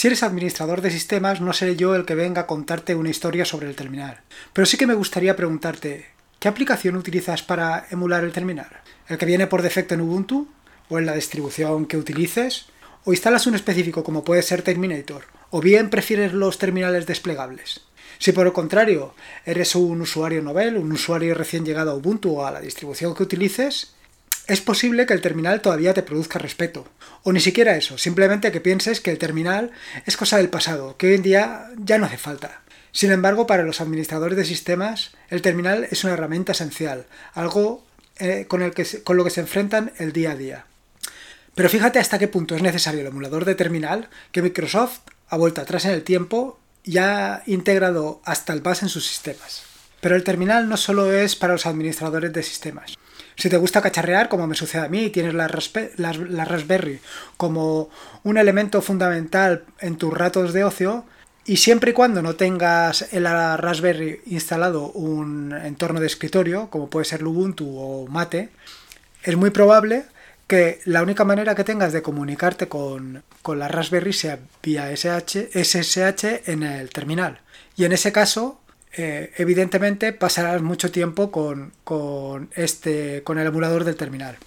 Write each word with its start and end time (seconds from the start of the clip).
Si 0.00 0.06
eres 0.06 0.22
administrador 0.22 0.80
de 0.80 0.90
sistemas, 0.90 1.42
no 1.42 1.52
seré 1.52 1.76
yo 1.76 1.94
el 1.94 2.06
que 2.06 2.14
venga 2.14 2.40
a 2.40 2.46
contarte 2.46 2.94
una 2.94 3.10
historia 3.10 3.44
sobre 3.44 3.68
el 3.68 3.76
terminal. 3.76 4.22
Pero 4.54 4.64
sí 4.64 4.78
que 4.78 4.86
me 4.86 4.94
gustaría 4.94 5.36
preguntarte, 5.36 6.06
¿qué 6.38 6.48
aplicación 6.48 6.96
utilizas 6.96 7.42
para 7.42 7.86
emular 7.90 8.24
el 8.24 8.32
terminal? 8.32 8.70
¿El 9.08 9.18
que 9.18 9.26
viene 9.26 9.46
por 9.46 9.60
defecto 9.60 9.92
en 9.92 10.00
Ubuntu? 10.00 10.48
¿O 10.88 10.98
en 10.98 11.04
la 11.04 11.14
distribución 11.14 11.84
que 11.84 11.98
utilices? 11.98 12.68
¿O 13.04 13.12
instalas 13.12 13.46
un 13.46 13.56
específico 13.56 14.02
como 14.02 14.24
puede 14.24 14.40
ser 14.40 14.62
Terminator? 14.62 15.24
¿O 15.50 15.60
bien 15.60 15.90
prefieres 15.90 16.32
los 16.32 16.56
terminales 16.56 17.04
desplegables? 17.04 17.82
Si 18.18 18.32
por 18.32 18.46
el 18.46 18.54
contrario 18.54 19.12
eres 19.44 19.74
un 19.74 20.00
usuario 20.00 20.40
novel, 20.40 20.78
un 20.78 20.92
usuario 20.92 21.34
recién 21.34 21.66
llegado 21.66 21.90
a 21.90 21.96
Ubuntu 21.96 22.38
o 22.38 22.46
a 22.46 22.50
la 22.50 22.62
distribución 22.62 23.14
que 23.14 23.24
utilices, 23.24 23.92
es 24.50 24.60
posible 24.60 25.06
que 25.06 25.14
el 25.14 25.20
terminal 25.20 25.60
todavía 25.60 25.94
te 25.94 26.02
produzca 26.02 26.40
respeto. 26.40 26.84
O 27.22 27.32
ni 27.32 27.38
siquiera 27.38 27.76
eso, 27.76 27.98
simplemente 27.98 28.50
que 28.50 28.60
pienses 28.60 29.00
que 29.00 29.12
el 29.12 29.18
terminal 29.18 29.70
es 30.06 30.16
cosa 30.16 30.38
del 30.38 30.48
pasado, 30.48 30.96
que 30.96 31.06
hoy 31.06 31.14
en 31.14 31.22
día 31.22 31.70
ya 31.76 31.98
no 31.98 32.06
hace 32.06 32.18
falta. 32.18 32.62
Sin 32.90 33.12
embargo, 33.12 33.46
para 33.46 33.62
los 33.62 33.80
administradores 33.80 34.36
de 34.36 34.44
sistemas, 34.44 35.12
el 35.28 35.40
terminal 35.40 35.86
es 35.92 36.02
una 36.02 36.14
herramienta 36.14 36.50
esencial, 36.50 37.06
algo 37.32 37.86
eh, 38.18 38.46
con, 38.48 38.62
el 38.62 38.74
que 38.74 38.84
con 39.04 39.16
lo 39.16 39.22
que 39.22 39.30
se 39.30 39.40
enfrentan 39.40 39.92
el 39.98 40.12
día 40.12 40.32
a 40.32 40.36
día. 40.36 40.66
Pero 41.54 41.68
fíjate 41.68 42.00
hasta 42.00 42.18
qué 42.18 42.26
punto 42.26 42.56
es 42.56 42.62
necesario 42.62 43.02
el 43.02 43.06
emulador 43.06 43.44
de 43.44 43.54
terminal 43.54 44.08
que 44.32 44.42
Microsoft 44.42 44.98
ha 45.28 45.36
vuelto 45.36 45.60
atrás 45.60 45.84
en 45.84 45.92
el 45.92 46.02
tiempo 46.02 46.58
y 46.82 46.98
ha 46.98 47.44
integrado 47.46 48.20
hasta 48.24 48.52
el 48.52 48.62
bus 48.62 48.82
en 48.82 48.88
sus 48.88 49.06
sistemas. 49.06 49.62
Pero 50.00 50.16
el 50.16 50.24
terminal 50.24 50.68
no 50.68 50.76
solo 50.76 51.12
es 51.12 51.36
para 51.36 51.52
los 51.52 51.66
administradores 51.66 52.32
de 52.32 52.42
sistemas. 52.42 52.96
Si 53.40 53.48
te 53.48 53.56
gusta 53.56 53.80
cacharrear, 53.80 54.28
como 54.28 54.46
me 54.46 54.54
sucede 54.54 54.84
a 54.84 54.88
mí, 54.88 55.08
tienes 55.08 55.32
la, 55.32 55.48
Raspberry 55.48 57.00
como 57.38 57.88
un 58.22 58.36
elemento 58.36 58.82
fundamental 58.82 59.64
en 59.78 59.96
tus 59.96 60.12
ratos 60.12 60.52
de 60.52 60.62
ocio, 60.62 61.06
y 61.46 61.56
siempre 61.56 61.92
y 61.92 61.94
cuando 61.94 62.20
no 62.20 62.36
tengas 62.36 63.14
en 63.14 63.22
la 63.22 63.56
Raspberry 63.56 64.20
instalado 64.26 64.92
un 64.92 65.54
entorno 65.54 66.00
de 66.00 66.06
escritorio, 66.06 66.68
como 66.68 66.90
puede 66.90 67.06
ser 67.06 67.24
Ubuntu 67.24 67.78
o 67.78 68.06
Mate, 68.08 68.50
es 69.22 69.36
muy 69.38 69.48
probable 69.48 70.04
que 70.46 70.80
la 70.84 71.02
única 71.02 71.24
manera 71.24 71.54
que 71.54 71.64
tengas 71.64 71.94
de 71.94 72.02
comunicarte 72.02 72.68
con, 72.68 73.22
la 73.56 73.68
Raspberry 73.68 74.12
sea 74.12 74.38
vía 74.62 74.94
SSH 74.94 76.42
en 76.44 76.62
el 76.62 76.90
terminal. 76.90 77.40
Y 77.74 77.86
en 77.86 77.92
ese 77.92 78.12
caso, 78.12 78.59
eh, 78.96 79.32
evidentemente 79.36 80.12
pasarás 80.12 80.62
mucho 80.62 80.90
tiempo 80.90 81.30
con, 81.30 81.72
con, 81.84 82.50
este, 82.54 83.22
con 83.22 83.38
el 83.38 83.46
emulador 83.46 83.84
del 83.84 83.96
terminal. 83.96 84.38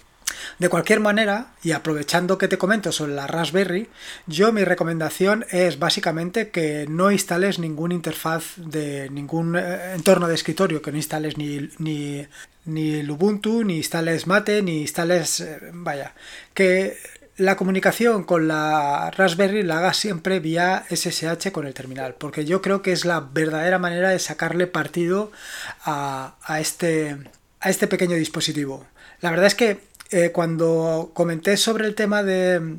De 0.58 0.68
cualquier 0.68 1.00
manera, 1.00 1.54
y 1.62 1.72
aprovechando 1.72 2.38
que 2.38 2.48
te 2.48 2.58
comento 2.58 2.92
sobre 2.92 3.14
la 3.14 3.26
Raspberry, 3.26 3.88
yo 4.26 4.52
mi 4.52 4.64
recomendación 4.64 5.44
es 5.50 5.78
básicamente 5.78 6.50
que 6.50 6.86
no 6.88 7.10
instales 7.10 7.58
ningún 7.58 7.92
interfaz 7.92 8.54
de 8.56 9.08
ningún 9.10 9.56
eh, 9.56 9.94
entorno 9.94 10.28
de 10.28 10.34
escritorio, 10.34 10.82
que 10.82 10.92
no 10.92 10.98
instales 10.98 11.38
ni, 11.38 11.70
ni, 11.78 12.26
ni 12.66 13.08
Ubuntu, 13.08 13.64
ni 13.64 13.76
instales 13.76 14.26
Mate, 14.26 14.62
ni 14.62 14.82
instales... 14.82 15.40
Eh, 15.40 15.58
vaya, 15.72 16.14
que 16.52 16.96
la 17.36 17.56
comunicación 17.56 18.22
con 18.22 18.46
la 18.46 19.10
Raspberry 19.10 19.62
la 19.62 19.78
haga 19.78 19.92
siempre 19.92 20.38
vía 20.38 20.84
SSH 20.88 21.50
con 21.50 21.66
el 21.66 21.74
terminal, 21.74 22.14
porque 22.14 22.44
yo 22.44 22.62
creo 22.62 22.80
que 22.80 22.92
es 22.92 23.04
la 23.04 23.20
verdadera 23.20 23.78
manera 23.78 24.10
de 24.10 24.18
sacarle 24.18 24.66
partido 24.66 25.32
a, 25.84 26.36
este, 26.60 27.16
a 27.60 27.70
este 27.70 27.88
pequeño 27.88 28.16
dispositivo. 28.16 28.86
La 29.20 29.30
verdad 29.30 29.46
es 29.46 29.54
que 29.54 29.80
eh, 30.10 30.30
cuando 30.30 31.10
comenté 31.12 31.56
sobre 31.56 31.86
el 31.86 31.96
tema 31.96 32.22
de 32.22 32.76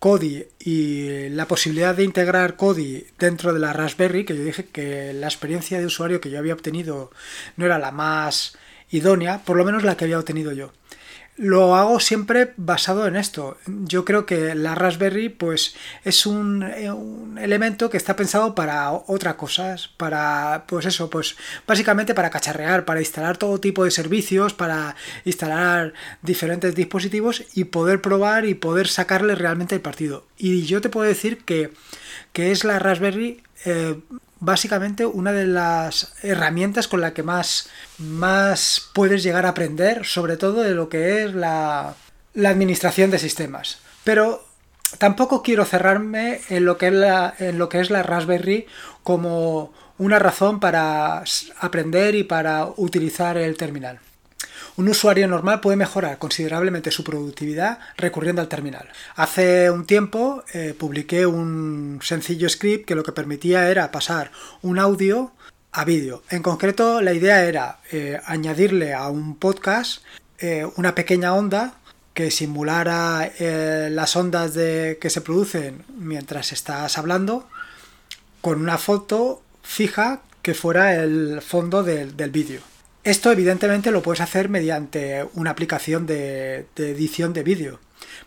Kodi 0.00 0.46
y 0.58 1.28
la 1.28 1.46
posibilidad 1.46 1.94
de 1.94 2.04
integrar 2.04 2.56
Kodi 2.56 3.06
dentro 3.18 3.52
de 3.52 3.60
la 3.60 3.72
Raspberry, 3.72 4.24
que 4.24 4.36
yo 4.36 4.42
dije 4.42 4.66
que 4.66 5.12
la 5.12 5.28
experiencia 5.28 5.78
de 5.78 5.86
usuario 5.86 6.20
que 6.20 6.30
yo 6.30 6.38
había 6.40 6.54
obtenido 6.54 7.12
no 7.56 7.66
era 7.66 7.78
la 7.78 7.92
más 7.92 8.56
idónea, 8.90 9.42
por 9.44 9.56
lo 9.56 9.64
menos 9.64 9.84
la 9.84 9.96
que 9.96 10.06
había 10.06 10.18
obtenido 10.18 10.50
yo 10.50 10.72
lo 11.40 11.74
hago 11.74 12.00
siempre 12.00 12.52
basado 12.58 13.06
en 13.06 13.16
esto. 13.16 13.56
Yo 13.66 14.04
creo 14.04 14.26
que 14.26 14.54
la 14.54 14.74
Raspberry 14.74 15.30
pues 15.30 15.74
es 16.04 16.26
un, 16.26 16.62
eh, 16.62 16.92
un, 16.92 17.38
elemento 17.38 17.88
que 17.88 17.96
está 17.96 18.14
pensado 18.14 18.54
para 18.54 18.92
otras 18.92 19.36
cosas, 19.36 19.88
para 19.88 20.64
pues 20.66 20.84
eso, 20.84 21.08
pues 21.08 21.36
básicamente 21.66 22.14
para 22.14 22.28
cacharrear, 22.28 22.84
para 22.84 23.00
instalar 23.00 23.38
todo 23.38 23.58
tipo 23.58 23.84
de 23.84 23.90
servicios, 23.90 24.52
para 24.52 24.96
instalar 25.24 25.94
diferentes 26.20 26.74
dispositivos 26.74 27.44
y 27.54 27.64
poder 27.64 28.02
probar 28.02 28.44
y 28.44 28.52
poder 28.52 28.86
sacarle 28.86 29.34
realmente 29.34 29.74
el 29.74 29.80
partido. 29.80 30.26
Y 30.36 30.64
yo 30.66 30.82
te 30.82 30.90
puedo 30.90 31.08
decir 31.08 31.38
que, 31.38 31.72
que 32.34 32.50
es 32.50 32.64
la 32.64 32.78
Raspberry 32.78 33.42
eh, 33.64 33.98
básicamente 34.40 35.06
una 35.06 35.32
de 35.32 35.46
las 35.46 36.14
herramientas 36.22 36.88
con 36.88 37.00
la 37.00 37.14
que 37.14 37.22
más, 37.22 37.68
más 37.98 38.90
puedes 38.94 39.22
llegar 39.22 39.46
a 39.46 39.50
aprender, 39.50 40.04
sobre 40.06 40.36
todo 40.36 40.62
de 40.62 40.74
lo 40.74 40.88
que 40.88 41.22
es 41.22 41.34
la, 41.34 41.94
administración 42.34 43.10
de 43.10 43.18
sistemas. 43.18 43.78
Pero 44.02 44.44
tampoco 44.98 45.42
quiero 45.42 45.64
cerrarme 45.64 46.40
en 46.48 46.64
lo, 46.64 46.78
que 46.78 46.88
es 46.88 46.94
la, 46.94 47.34
en 47.38 47.58
lo 47.58 47.68
que 47.68 47.80
es 47.80 47.90
la 47.90 48.02
Raspberry 48.02 48.66
como 49.02 49.72
una 49.98 50.18
razón 50.18 50.60
para 50.60 51.22
aprender 51.58 52.14
y 52.14 52.24
para 52.24 52.66
utilizar 52.76 53.36
el 53.36 53.56
terminal. 53.56 54.00
Un 54.80 54.88
usuario 54.88 55.28
normal 55.28 55.60
puede 55.60 55.76
mejorar 55.76 56.16
considerablemente 56.16 56.90
su 56.90 57.04
productividad 57.04 57.80
recurriendo 57.98 58.40
al 58.40 58.48
terminal. 58.48 58.88
Hace 59.14 59.70
un 59.70 59.84
tiempo 59.84 60.42
eh, 60.54 60.72
publiqué 60.72 61.26
un 61.26 61.98
sencillo 62.02 62.48
script 62.48 62.86
que 62.86 62.94
lo 62.94 63.02
que 63.02 63.12
permitía 63.12 63.70
era 63.70 63.90
pasar 63.90 64.30
un 64.62 64.78
audio 64.78 65.32
a 65.70 65.84
vídeo. 65.84 66.22
En 66.30 66.42
concreto, 66.42 67.02
la 67.02 67.12
idea 67.12 67.44
era 67.44 67.80
eh, 67.92 68.18
añadirle 68.24 68.94
a 68.94 69.10
un 69.10 69.36
podcast 69.36 70.02
eh, 70.38 70.66
una 70.76 70.94
pequeña 70.94 71.34
onda 71.34 71.74
que 72.14 72.30
simulara 72.30 73.30
las 73.38 74.16
ondas 74.16 74.54
de, 74.54 74.96
que 74.98 75.10
se 75.10 75.20
producen 75.20 75.84
mientras 75.94 76.52
estás 76.52 76.96
hablando 76.96 77.46
con 78.40 78.58
una 78.62 78.78
foto 78.78 79.42
fija 79.62 80.22
que 80.40 80.54
fuera 80.54 80.94
el 80.94 81.42
fondo 81.42 81.82
del 81.82 82.30
vídeo. 82.30 82.69
Esto 83.02 83.32
evidentemente 83.32 83.90
lo 83.90 84.02
puedes 84.02 84.20
hacer 84.20 84.50
mediante 84.50 85.26
una 85.32 85.50
aplicación 85.50 86.06
de, 86.06 86.66
edición 86.76 87.32
de 87.32 87.42
vídeo, 87.42 87.80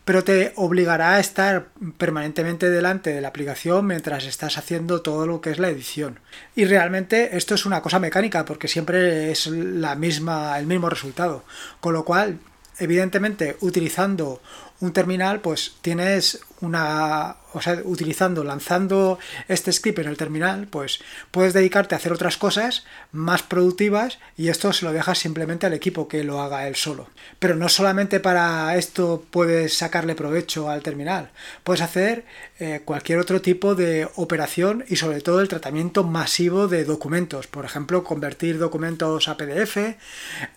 pero 0.03 0.23
te 0.23 0.51
obligará 0.56 1.13
a 1.13 1.19
estar 1.19 1.67
permanentemente 2.00 2.72
delante 2.72 3.13
de 3.13 3.22
la 3.22 3.28
aplicación 3.28 3.85
mientras 3.85 4.25
estás 4.25 4.57
haciendo 4.57 5.03
todo 5.03 5.28
lo 5.28 5.41
que 5.41 5.51
es 5.51 5.59
la 5.59 5.69
edición. 5.69 6.19
Y 6.56 6.66
realmente 6.66 7.38
esto 7.38 7.53
es 7.53 7.67
una 7.67 7.84
cosa 7.84 8.00
mecánica 8.00 8.45
porque 8.45 8.67
siempre 8.67 9.31
es 9.31 9.45
la 9.45 9.94
misma, 9.95 10.57
el 10.57 10.66
mismo 10.66 10.90
resultado. 10.90 11.44
Con 11.79 11.94
lo 11.94 12.03
cual, 12.03 12.40
evidentemente, 12.79 13.57
utilizando 13.61 14.41
un 14.79 14.94
terminal, 14.94 15.39
pues 15.39 15.75
tienes 15.81 16.41
una, 16.63 17.35
o 17.53 17.61
sea, 17.61 17.81
utilizando, 17.84 18.44
lanzando 18.44 19.19
este 19.50 19.72
script 19.72 20.00
en 20.00 20.07
el 20.07 20.17
terminal, 20.17 20.67
pues 20.67 21.00
puedes 21.29 21.53
dedicarte 21.53 21.94
a 21.94 21.97
hacer 21.97 22.13
otras 22.13 22.38
cosas 22.38 22.85
más 23.11 23.44
productivas 23.44 24.19
y 24.38 24.47
esto 24.47 24.72
se 24.72 24.85
lo 24.85 24.94
dejas 24.94 25.19
simplemente 25.19 25.66
al 25.66 25.73
equipo 25.73 26.07
que 26.07 26.23
lo 26.23 26.41
haga 26.41 26.67
él 26.67 26.75
solo. 26.75 27.09
Pero 27.39 27.56
no 27.56 27.67
solamente 27.67 28.22
para 28.22 28.78
esto 28.78 29.25
puedes 29.29 29.78
sacarle 29.78 30.16
provecho 30.16 30.69
al 30.69 30.84
terminal, 30.84 31.31
puedes 31.63 31.81
hacer 31.81 32.25
eh, 32.59 32.81
cualquier 32.85 33.19
otro 33.19 33.41
tipo 33.41 33.75
de 33.75 34.07
operación 34.16 34.85
y 34.88 34.95
sobre 34.95 35.19
todo 35.19 35.41
el 35.41 35.50
tratamiento 35.50 36.05
masivo 36.05 36.69
de 36.69 36.85
documentos, 36.85 37.47
por 37.47 37.66
ejemplo, 37.66 38.05
convertir 38.05 38.57
documentos 38.57 39.28
a 39.28 39.35
PDF 39.35 39.78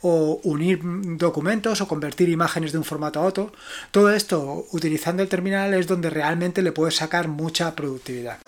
o 0.03 0.41
unir 0.45 0.79
documentos 1.17 1.81
o 1.81 1.89
convertir 1.89 2.29
imágenes 2.29 2.71
de 2.71 2.79
un 2.79 2.85
formato 2.85 3.19
a 3.19 3.25
otro. 3.25 3.53
Esto 4.11 4.67
utilizando 4.73 5.23
el 5.23 5.29
terminal 5.29 5.75
es 5.75 5.87
donde 5.87 6.11
realmente 6.11 6.63
le 6.63 6.73
puedes 6.73 6.97
sacar 6.97 7.29
mucha 7.29 7.75
productividad. 7.75 8.39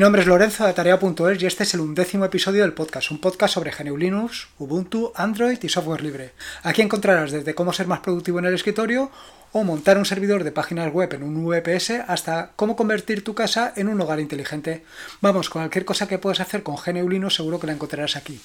Mi 0.00 0.04
nombre 0.04 0.22
es 0.22 0.28
Lorenzo 0.28 0.66
de 0.66 0.72
Tarea.es 0.72 1.42
y 1.42 1.44
este 1.44 1.64
es 1.64 1.74
el 1.74 1.80
undécimo 1.80 2.24
episodio 2.24 2.62
del 2.62 2.72
podcast, 2.72 3.10
un 3.10 3.20
podcast 3.20 3.52
sobre 3.52 3.70
GNU 3.70 3.98
Linux, 3.98 4.48
Ubuntu, 4.58 5.12
Android 5.14 5.58
y 5.62 5.68
software 5.68 6.00
libre. 6.00 6.32
Aquí 6.62 6.80
encontrarás 6.80 7.32
desde 7.32 7.54
cómo 7.54 7.74
ser 7.74 7.86
más 7.86 8.00
productivo 8.00 8.38
en 8.38 8.46
el 8.46 8.54
escritorio 8.54 9.10
o 9.52 9.62
montar 9.62 9.98
un 9.98 10.06
servidor 10.06 10.42
de 10.42 10.52
páginas 10.52 10.90
web 10.90 11.12
en 11.12 11.22
un 11.22 11.44
VPS 11.44 11.90
hasta 12.08 12.52
cómo 12.56 12.76
convertir 12.76 13.22
tu 13.22 13.34
casa 13.34 13.74
en 13.76 13.88
un 13.88 14.00
hogar 14.00 14.20
inteligente. 14.20 14.86
Vamos, 15.20 15.50
cualquier 15.50 15.84
cosa 15.84 16.08
que 16.08 16.16
puedas 16.16 16.40
hacer 16.40 16.62
con 16.62 16.76
GNU 16.76 17.06
Linux 17.06 17.34
seguro 17.34 17.60
que 17.60 17.66
la 17.66 17.74
encontrarás 17.74 18.16
aquí. 18.16 18.40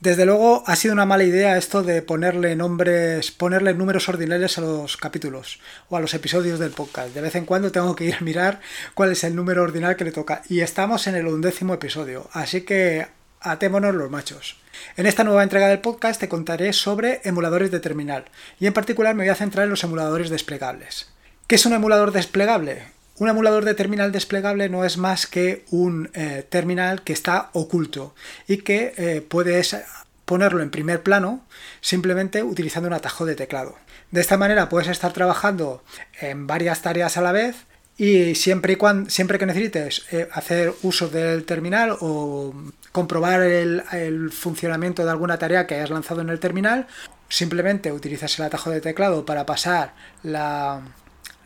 Desde 0.00 0.26
luego 0.26 0.64
ha 0.66 0.76
sido 0.76 0.92
una 0.92 1.06
mala 1.06 1.24
idea 1.24 1.56
esto 1.56 1.82
de 1.82 2.02
ponerle 2.02 2.56
nombres, 2.56 3.30
ponerle 3.30 3.72
números 3.72 4.08
ordinales 4.08 4.58
a 4.58 4.60
los 4.60 4.96
capítulos 4.96 5.60
o 5.88 5.96
a 5.96 6.00
los 6.00 6.12
episodios 6.12 6.58
del 6.58 6.72
podcast. 6.72 7.14
De 7.14 7.22
vez 7.22 7.34
en 7.36 7.46
cuando 7.46 7.72
tengo 7.72 7.96
que 7.96 8.04
ir 8.04 8.14
a 8.14 8.20
mirar 8.20 8.60
cuál 8.94 9.12
es 9.12 9.24
el 9.24 9.34
número 9.34 9.62
ordinal 9.62 9.96
que 9.96 10.04
le 10.04 10.12
toca. 10.12 10.42
Y 10.48 10.60
estamos 10.60 11.06
en 11.06 11.14
el 11.14 11.26
undécimo 11.26 11.72
episodio, 11.72 12.28
así 12.32 12.62
que 12.62 13.06
atémonos 13.40 13.94
los 13.94 14.10
machos. 14.10 14.58
En 14.96 15.06
esta 15.06 15.24
nueva 15.24 15.42
entrega 15.42 15.68
del 15.68 15.80
podcast 15.80 16.20
te 16.20 16.28
contaré 16.28 16.72
sobre 16.72 17.20
emuladores 17.24 17.70
de 17.70 17.80
terminal 17.80 18.24
y 18.58 18.66
en 18.66 18.72
particular 18.72 19.14
me 19.14 19.24
voy 19.24 19.30
a 19.30 19.36
centrar 19.36 19.64
en 19.64 19.70
los 19.70 19.84
emuladores 19.84 20.28
desplegables. 20.28 21.08
¿Qué 21.46 21.54
es 21.54 21.66
un 21.66 21.72
emulador 21.72 22.12
desplegable? 22.12 22.82
Un 23.16 23.28
emulador 23.28 23.64
de 23.64 23.74
terminal 23.74 24.10
desplegable 24.10 24.68
no 24.68 24.84
es 24.84 24.98
más 24.98 25.28
que 25.28 25.64
un 25.70 26.10
eh, 26.14 26.44
terminal 26.48 27.02
que 27.02 27.12
está 27.12 27.50
oculto 27.52 28.14
y 28.48 28.58
que 28.58 28.92
eh, 28.96 29.24
puedes 29.26 29.76
ponerlo 30.24 30.62
en 30.62 30.70
primer 30.70 31.02
plano 31.02 31.44
simplemente 31.80 32.42
utilizando 32.42 32.88
un 32.88 32.94
atajo 32.94 33.24
de 33.24 33.36
teclado. 33.36 33.76
De 34.10 34.20
esta 34.20 34.36
manera 34.36 34.68
puedes 34.68 34.88
estar 34.88 35.12
trabajando 35.12 35.84
en 36.20 36.48
varias 36.48 36.82
tareas 36.82 37.16
a 37.16 37.22
la 37.22 37.30
vez 37.30 37.66
y 37.96 38.34
siempre, 38.34 38.72
y 38.72 39.10
siempre 39.10 39.38
que 39.38 39.46
necesites 39.46 40.06
eh, 40.10 40.28
hacer 40.32 40.74
uso 40.82 41.08
del 41.08 41.44
terminal 41.44 41.96
o 42.00 42.52
comprobar 42.90 43.42
el, 43.42 44.32
funcionamiento 44.32 45.04
de 45.04 45.10
alguna 45.12 45.38
tarea 45.38 45.68
que 45.68 45.76
hayas 45.76 45.90
lanzado 45.90 46.20
en 46.20 46.30
el 46.30 46.40
terminal, 46.40 46.88
simplemente 47.28 47.92
utilizas 47.92 48.36
el 48.40 48.46
atajo 48.46 48.70
de 48.70 48.80
teclado 48.80 49.24
para 49.24 49.46
pasar 49.46 49.94
la, 50.24 50.82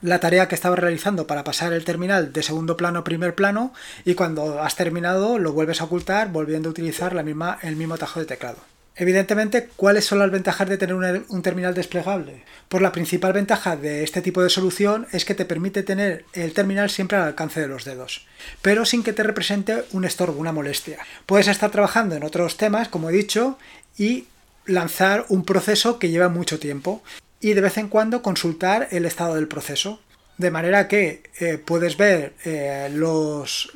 la 0.03 0.21
tarea 0.21 0.49
que 0.49 0.55
estaba 0.55 0.77
realizando 0.77 1.27
para 1.27 1.45
pasar 1.45 1.73
el 1.73 1.85
terminal 1.85 2.33
de 2.33 2.43
segundo 2.43 2.77
plano 2.77 3.01
a 3.01 3.05
primer 3.05 3.35
plano 3.35 3.73
y 4.05 4.15
cuando 4.15 4.63
has 4.63 4.77
terminado 4.77 5.39
lo 5.39 5.53
vuelves 5.53 5.81
a 5.81 5.85
ocultar 5.85 6.31
volviendo 6.31 6.69
a 6.69 6.73
utilizar 6.73 7.15
la 7.15 7.23
misma, 7.23 7.59
el 7.63 7.77
mismo 7.77 7.95
atajo 7.95 8.21
de 8.21 8.27
teclado. 8.27 8.59
Evidentemente, 9.01 9.69
¿cuáles 9.77 10.07
son 10.07 10.19
las 10.19 10.31
ventajas 10.31 10.69
de 10.69 10.77
tener 10.77 10.97
un, 10.97 11.25
un, 11.29 11.43
terminal 11.43 11.73
desplegable? 11.73 12.43
Pues 12.69 12.83
la 12.83 12.91
principal 12.91 13.33
ventaja 13.33 13.77
de 13.77 14.03
este 14.03 14.23
tipo 14.23 14.43
de 14.43 14.51
solución 14.51 15.07
es 15.13 15.25
que 15.25 15.37
te 15.37 15.45
permite 15.45 15.85
tener 15.85 16.25
el 16.33 16.53
terminal 16.53 16.91
siempre 16.91 17.17
al 17.17 17.23
alcance 17.23 17.61
de 17.61 17.69
los 17.69 17.85
dedos, 17.85 18.27
pero 18.61 18.85
sin 18.85 19.05
que 19.05 19.13
te 19.13 19.23
represente 19.23 19.85
un 19.93 20.05
estorbo, 20.05 20.41
una 20.41 20.51
molestia. 20.51 20.99
Puedes 21.27 21.47
estar 21.47 21.71
trabajando 21.71 22.17
en 22.17 22.25
otros 22.25 22.57
temas, 22.57 22.89
como 22.89 23.09
he 23.09 23.13
dicho, 23.13 23.57
y 23.97 24.27
lanzar 24.67 25.27
un 25.29 25.45
proceso 25.45 26.01
que 26.01 26.11
lleva 26.11 26.29
mucho 26.29 26.59
tiempo 26.59 27.03
y 27.41 27.55
de 27.55 27.61
vez 27.61 27.79
en 27.79 27.89
cuando 27.89 28.23
consultar 28.23 28.89
el 28.91 29.05
estado 29.05 29.35
del 29.35 29.49
proceso. 29.49 30.01
De 30.37 30.51
manera 30.51 30.89
que 30.89 31.23
eh, 31.41 31.59
puedes 31.59 31.97
ver 31.97 32.35
eh, 32.45 32.89
los, 32.93 33.73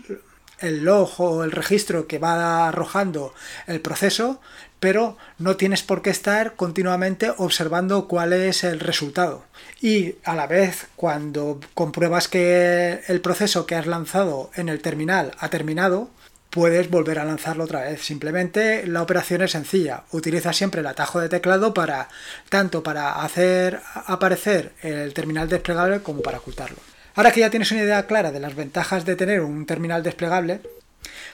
el 0.61 0.85
log 0.85 1.20
o 1.20 1.44
el 1.44 1.50
registro 1.50 2.06
que 2.06 2.19
va 2.19 2.69
arrojando 2.69 3.35
el 3.67 3.81
proceso, 3.81 4.41
pero 4.79 5.17
no 5.38 5.56
tienes 5.56 5.82
por 5.82 6.03
qué 6.03 6.11
estar 6.11 6.55
continuamente 6.55 7.32
observando 7.37 8.09
cuál 8.09 8.32
es 8.32 8.64
el 8.64 8.81
resultado. 8.81 9.44
Y 9.81 10.17
a 10.25 10.35
la 10.35 10.47
vez, 10.47 10.87
cuando 10.97 11.61
compruebas 11.75 12.29
que 12.29 13.00
el 13.06 13.20
proceso 13.20 13.67
que 13.67 13.76
has 13.76 13.87
lanzado 13.87 14.50
en 14.55 14.69
el 14.69 14.81
terminal 14.81 15.32
ha 15.38 15.50
terminado, 15.50 16.11
puedes 16.52 16.90
volver 16.90 17.19
a 17.19 17.25
lanzarlo 17.25 17.64
otra 17.64 17.81
vez. 17.81 18.04
Simplemente 18.04 18.87
la 18.87 19.00
operación 19.00 19.40
es 19.40 19.52
sencilla. 19.52 20.04
Utiliza 20.12 20.52
siempre 20.52 20.82
el 20.82 20.87
atajo 20.87 21.19
de 21.19 21.31
teclado 21.31 21.72
para 21.72 22.08
tanto 22.50 22.82
para 22.82 23.22
hacer 23.22 23.81
aparecer 24.06 24.72
el 24.82 25.14
terminal 25.14 25.49
desplegable 25.49 26.00
como 26.02 26.20
para 26.20 26.38
ocultarlo. 26.38 26.76
Ahora 27.14 27.31
que 27.32 27.40
ya 27.40 27.50
tienes 27.50 27.72
una 27.72 27.82
idea 27.82 28.06
clara 28.06 28.32
de 28.32 28.40
las 28.40 28.54
ventajas 28.54 29.06
de 29.06 29.16
tener 29.16 29.40
un 29.40 29.64
terminal 29.64 30.02
desplegable, 30.02 30.60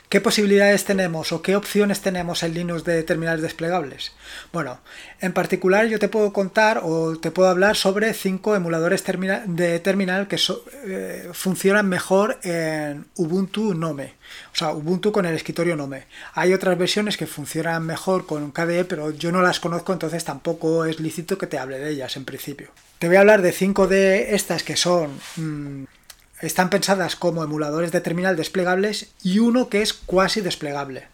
¿Qué 0.08 0.22
posibilidades 0.22 0.86
tenemos 0.86 1.32
o 1.32 1.42
qué 1.42 1.54
opciones 1.54 2.00
tenemos 2.00 2.42
en 2.42 2.54
Linux 2.54 2.82
de 2.82 3.02
terminales 3.02 3.42
desplegables? 3.42 4.12
Bueno, 4.54 4.80
en 5.20 5.34
particular 5.34 5.86
yo 5.86 5.98
te 5.98 6.08
puedo 6.08 6.32
contar 6.32 6.80
o 6.82 7.18
te 7.18 7.30
puedo 7.30 7.50
hablar 7.50 7.76
sobre 7.76 8.14
cinco 8.14 8.56
emuladores 8.56 9.04
de 9.04 9.80
terminal 9.80 10.26
que 10.26 10.38
eh, 10.86 11.28
funcionan 11.34 11.90
mejor 11.90 12.38
en 12.42 13.04
Ubuntu 13.16 13.74
Nome, 13.74 14.14
o 14.54 14.56
sea, 14.56 14.72
Ubuntu 14.72 15.12
con 15.12 15.26
el 15.26 15.34
escritorio 15.34 15.76
Nome. 15.76 16.04
Hay 16.32 16.54
otras 16.54 16.78
versiones 16.78 17.18
que 17.18 17.26
funcionan 17.26 17.84
mejor 17.84 18.24
con 18.24 18.50
KDE, 18.50 18.86
pero 18.86 19.10
yo 19.10 19.30
no 19.30 19.42
las 19.42 19.60
conozco, 19.60 19.92
entonces 19.92 20.24
tampoco 20.24 20.86
es 20.86 21.00
lícito 21.00 21.36
que 21.36 21.46
te 21.46 21.58
hable 21.58 21.78
de 21.78 21.90
ellas 21.90 22.16
en 22.16 22.24
principio. 22.24 22.70
Te 22.98 23.08
voy 23.08 23.16
a 23.16 23.20
hablar 23.20 23.42
de 23.42 23.52
cinco 23.52 23.86
de 23.86 24.34
estas 24.34 24.62
que 24.62 24.76
son... 24.76 25.20
Mmm, 25.36 25.84
están 26.40 26.70
pensadas 26.70 27.16
como 27.16 27.42
emuladores 27.42 27.92
de 27.92 28.00
terminal 28.00 28.36
desplegables 28.36 29.08
y 29.22 29.38
uno 29.38 29.68
que 29.68 29.82
es 29.82 29.92
cuasi 29.92 30.40
desplegable. 30.40 31.08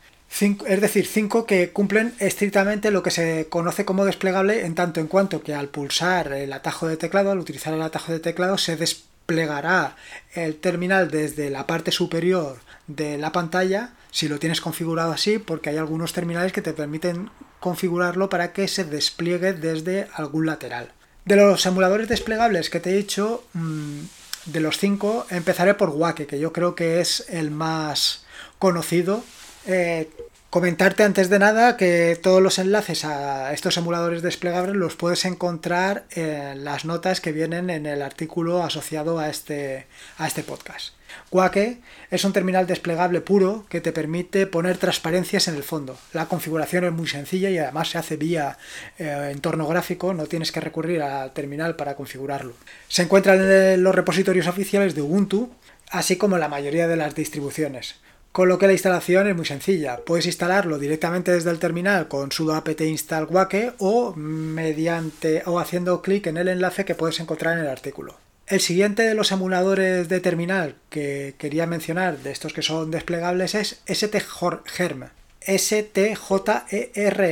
es 0.67 0.81
decir, 0.81 1.07
cinco 1.07 1.47
que 1.47 1.71
cumplen 1.71 2.15
estrictamente 2.19 2.91
lo 2.91 3.03
que 3.03 3.11
se 3.11 3.47
conoce 3.49 3.85
como 3.85 4.05
desplegable 4.05 4.67
en 4.67 4.75
tanto 4.75 5.01
en 5.01 5.07
cuanto 5.07 5.43
que 5.43 5.55
al 5.55 5.69
pulsar 5.69 6.33
el 6.33 6.53
atajo 6.53 6.89
de 6.89 6.97
teclado, 6.97 7.31
al 7.31 7.39
utilizar 7.39 7.73
el 7.73 7.83
atajo 7.83 8.13
de 8.13 8.21
teclado, 8.21 8.59
se 8.59 8.77
desplegará 8.77 9.97
el 10.35 10.57
terminal 10.57 11.11
desde 11.11 11.51
la 11.51 11.67
parte 11.67 11.93
superior 11.93 12.59
de 12.87 13.17
la 13.17 13.33
pantalla, 13.33 13.93
si 14.11 14.29
lo 14.29 14.39
tienes 14.39 14.61
configurado 14.61 15.13
así, 15.13 15.39
porque 15.39 15.71
hay 15.71 15.77
algunos 15.77 16.13
terminales 16.13 16.53
que 16.53 16.63
te 16.63 16.73
permiten 16.73 17.31
configurarlo 17.61 18.29
para 18.29 18.53
que 18.53 18.69
se 18.69 18.85
despliegue 18.85 19.55
desde 19.55 20.09
algún 20.15 20.47
lateral. 20.47 20.93
De 21.25 21.37
los 21.37 21.65
emuladores 21.65 22.09
desplegables 22.09 22.69
que 22.69 22.81
te 22.81 22.91
he 22.91 22.97
dicho, 22.97 23.45
mm, 23.55 24.01
de 24.47 24.61
los 24.61 24.79
cinco, 24.79 25.27
empezaré 25.31 25.75
por 25.75 25.91
Wake, 25.91 26.27
que 26.27 26.39
yo 26.39 26.53
creo 26.53 26.75
que 26.75 27.01
es 27.01 27.27
el 27.29 27.51
más 27.51 28.25
conocido. 28.59 29.23
Eh, 29.67 30.11
comentarte 30.55 31.03
antes 31.03 31.31
de 31.31 31.41
nada 31.41 31.77
que 31.77 32.17
todos 32.23 32.41
los 32.41 32.61
enlaces 32.61 33.05
a 33.05 33.53
estos 33.53 33.77
emuladores 33.77 34.23
desplegables 34.23 34.77
los 34.77 34.95
puedes 34.95 35.25
encontrar 35.25 36.05
en 36.13 36.63
las 36.63 36.85
notas 36.85 37.21
que 37.21 37.33
vienen 37.33 37.71
en 37.71 37.87
el 37.87 38.03
artículo 38.03 38.63
asociado 38.63 39.19
a 39.19 39.29
este, 39.29 39.89
a 40.17 40.29
este 40.29 40.45
podcast. 40.45 40.95
Wake 41.33 41.81
es 42.09 42.25
un 42.25 42.33
terminal 42.33 42.69
desplegable 42.69 43.21
puro 43.21 43.67
que 43.69 43.81
te 43.81 43.91
permite 43.91 44.47
poner 44.47 44.79
transparencias 44.79 45.49
en 45.49 45.57
el 45.57 45.65
fondo. 45.65 45.99
La 46.13 46.27
configuración 46.27 46.85
es 46.85 46.93
muy 46.93 47.09
sencilla 47.09 47.51
y 47.51 47.59
además 47.59 47.89
se 47.89 47.99
hace 47.99 48.17
vía 48.17 48.57
eh, 48.97 49.31
entorno 49.33 49.67
gráfico, 49.67 50.15
no 50.15 50.27
tienes 50.27 50.53
que 50.53 50.61
recurrir 50.61 51.03
al 51.03 51.33
terminal 51.33 51.75
para 51.75 51.97
configurarlo. 51.97 52.55
Se 52.87 53.03
encuentra 53.03 53.35
en 53.35 53.83
los 53.83 53.93
repositorios 53.93 54.47
oficiales 54.47 54.95
de 54.95 55.03
Ubuntu, 55.03 55.51
así 55.91 56.15
como 56.17 56.37
en 56.37 56.41
la 56.43 56.49
mayoría 56.49 56.87
de 56.87 56.95
las 56.95 57.17
distribuciones. 57.17 57.97
Con 58.35 58.49
lo 58.49 58.59
que 58.59 58.67
la 58.67 58.73
instalación 58.73 59.29
es 59.29 59.37
muy 59.37 59.45
sencilla. 59.45 59.99
Puedes 60.05 60.27
instalarlo 60.27 60.81
directamente 60.81 61.31
desde 61.31 61.51
el 61.51 61.61
terminal 61.61 62.09
con 62.09 62.33
sudo 62.33 62.57
apt 62.57 62.81
install 62.81 63.29
wake 63.31 63.75
o 63.79 64.13
mediante 64.17 65.45
o 65.47 65.61
haciendo 65.61 66.03
clic 66.03 66.27
en 66.27 66.39
el 66.39 66.49
enlace 66.49 66.85
que 66.85 66.97
puedes 66.97 67.21
encontrar 67.21 67.57
en 67.57 67.65
el 67.65 67.71
artículo. 67.71 68.19
El 68.49 68.61
siguiente 68.61 69.05
de 69.05 69.15
los 69.15 69.31
emuladores 69.31 70.09
de 70.09 70.19
terminal 70.19 70.75
que 70.91 71.37
quería 71.39 71.69
mencionar, 71.69 72.19
de 72.19 72.33
estos 72.33 72.53
que 72.53 72.63
son 72.63 72.91
desplegables, 72.91 73.55
es 73.55 73.81
STGERM. 73.89 75.11
STJERM 75.47 77.29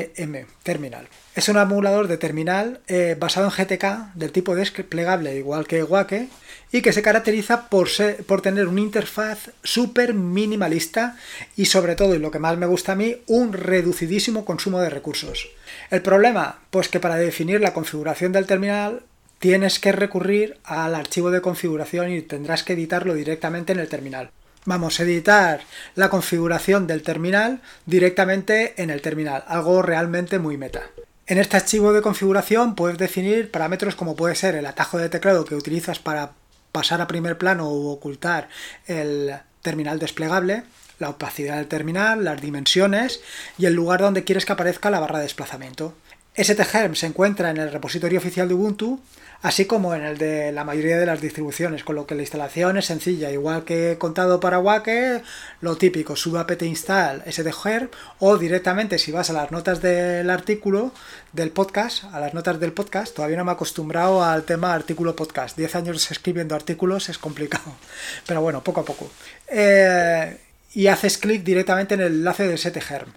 Terminal. 0.63 1.09
Es 1.35 1.49
un 1.49 1.57
emulador 1.57 2.09
de 2.09 2.19
terminal 2.19 2.81
eh, 2.89 3.17
basado 3.19 3.47
en 3.47 3.53
GTK 3.53 4.13
del 4.15 4.33
tipo 4.33 4.55
desplegable 4.55 5.35
igual 5.37 5.67
que 5.67 5.83
Wake 5.83 6.29
y 6.73 6.83
que 6.83 6.93
se 6.93 7.03
caracteriza 7.03 7.69
por, 7.69 7.89
por 8.27 8.43
tener 8.43 8.69
una 8.69 8.81
interfaz 8.81 9.51
súper 9.63 10.13
minimalista 10.15 11.17
y 11.57 11.65
sobre 11.67 11.97
todo, 11.97 12.15
y 12.15 12.19
lo 12.19 12.31
que 12.31 12.39
más 12.39 12.59
me 12.59 12.67
gusta 12.67 12.93
a 12.93 12.97
mí, 12.97 13.17
un 13.27 13.53
reducidísimo 13.53 14.45
consumo 14.45 14.81
de 14.81 14.91
recursos. 14.91 15.49
El 15.91 16.03
problema, 16.03 16.61
pues 16.71 16.89
que 16.89 17.01
para 17.01 17.17
definir 17.17 17.61
la 17.61 17.73
configuración 17.73 18.33
del 18.33 18.47
terminal 18.47 19.03
tienes 19.39 19.79
que 19.79 19.93
recurrir 19.93 20.59
al 20.65 20.95
archivo 20.95 21.31
de 21.31 21.41
configuración 21.41 22.13
y 22.13 22.23
tendrás 22.23 22.63
que 22.63 22.75
editarlo 22.75 23.15
directamente 23.15 23.73
en 23.73 23.81
el 23.81 23.89
terminal. 23.89 24.31
Vamos 24.65 25.01
a 25.01 25.03
editar 25.03 25.63
la 25.97 26.09
configuración 26.09 26.87
del 26.87 27.03
terminal 27.03 27.61
directamente 27.85 28.81
en 28.81 28.91
el 28.91 29.03
terminal, 29.03 29.43
algo 29.49 29.83
realmente 29.83 30.39
muy 30.39 30.57
meta. 30.57 30.83
En 31.27 31.39
este 31.39 31.57
archivo 31.57 31.93
de 31.93 32.01
configuración 32.01 32.77
puedes 32.77 32.97
definir 32.97 33.51
parámetros 33.51 33.97
como 33.97 34.15
puede 34.15 34.37
ser 34.37 34.55
el 34.55 34.67
atajo 34.67 34.99
de 34.99 35.09
teclado 35.09 35.45
que 35.45 35.57
utilizas 35.57 35.99
para 35.99 36.33
pasar 36.71 37.01
a 37.01 37.09
primer 37.09 37.39
plano 37.39 37.69
o 37.69 37.91
ocultar 37.91 38.49
el 38.87 39.35
terminal 39.63 39.99
desplegable, 39.99 40.63
la 41.01 41.11
opacidad 41.11 41.57
del 41.57 41.67
terminal, 41.67 42.25
las 42.25 42.41
dimensiones 42.41 43.21
y 43.59 43.67
el 43.67 43.75
lugar 43.75 44.01
donde 44.01 44.23
quieres 44.23 44.47
que 44.47 44.53
aparezca 44.53 44.91
la 44.91 45.01
barra 45.01 45.19
de 45.19 45.25
desplazamiento. 45.25 45.95
STGERM 46.37 46.95
se 46.95 47.07
encuentra 47.07 47.51
en 47.51 47.59
el 47.59 47.71
repositorio 47.71 48.19
oficial 48.19 48.49
de 48.49 48.55
Ubuntu, 48.55 49.01
así 49.43 49.67
como 49.67 49.95
en 49.95 50.03
el 50.03 50.17
de 50.17 50.51
la 50.51 50.65
mayoría 50.65 50.97
de 50.97 51.05
las 51.05 51.21
distribuciones, 51.21 51.85
con 51.85 51.95
lo 51.95 52.07
que 52.07 52.15
la 52.15 52.23
instalación 52.23 52.79
es 52.79 52.87
sencilla, 52.87 53.31
igual 53.31 53.65
que 53.65 53.93
he 53.93 53.99
contado 53.99 54.41
para 54.41 54.59
Wake, 54.59 55.23
lo 55.61 55.77
típico, 55.77 56.17
sudo 56.17 56.39
apt 56.39 56.63
install 56.63 57.23
STGERM 57.31 57.91
o 58.21 58.39
directamente 58.39 58.99
si 58.99 59.13
vas 59.13 59.29
a 59.29 59.35
las 59.35 59.51
notas 59.51 59.83
del 59.83 60.31
artículo 60.31 60.93
del 61.33 61.51
podcast, 61.51 62.05
a 62.05 62.21
las 62.21 62.33
notas 62.33 62.59
del 62.59 62.73
podcast, 62.73 63.15
todavía 63.15 63.37
no 63.37 63.45
me 63.45 63.51
he 63.51 63.55
acostumbrado 63.55 64.25
al 64.25 64.45
tema 64.45 64.73
artículo 64.73 65.15
podcast. 65.15 65.57
Diez 65.59 65.77
años 65.77 66.11
escribiendo 66.11 66.55
artículos 66.55 67.11
es 67.11 67.19
complicado, 67.19 67.77
pero 68.27 68.41
bueno, 68.41 68.65
poco 68.65 68.81
a 68.81 68.85
poco. 68.87 69.11
Eh, 69.49 70.39
y 70.75 70.87
haces 70.87 71.19
clic 71.19 71.43
directamente 71.43 71.95
en 71.95 72.01
el 72.01 72.15
enlace 72.15 72.49
de 72.49 72.57
STGERM. 72.57 73.13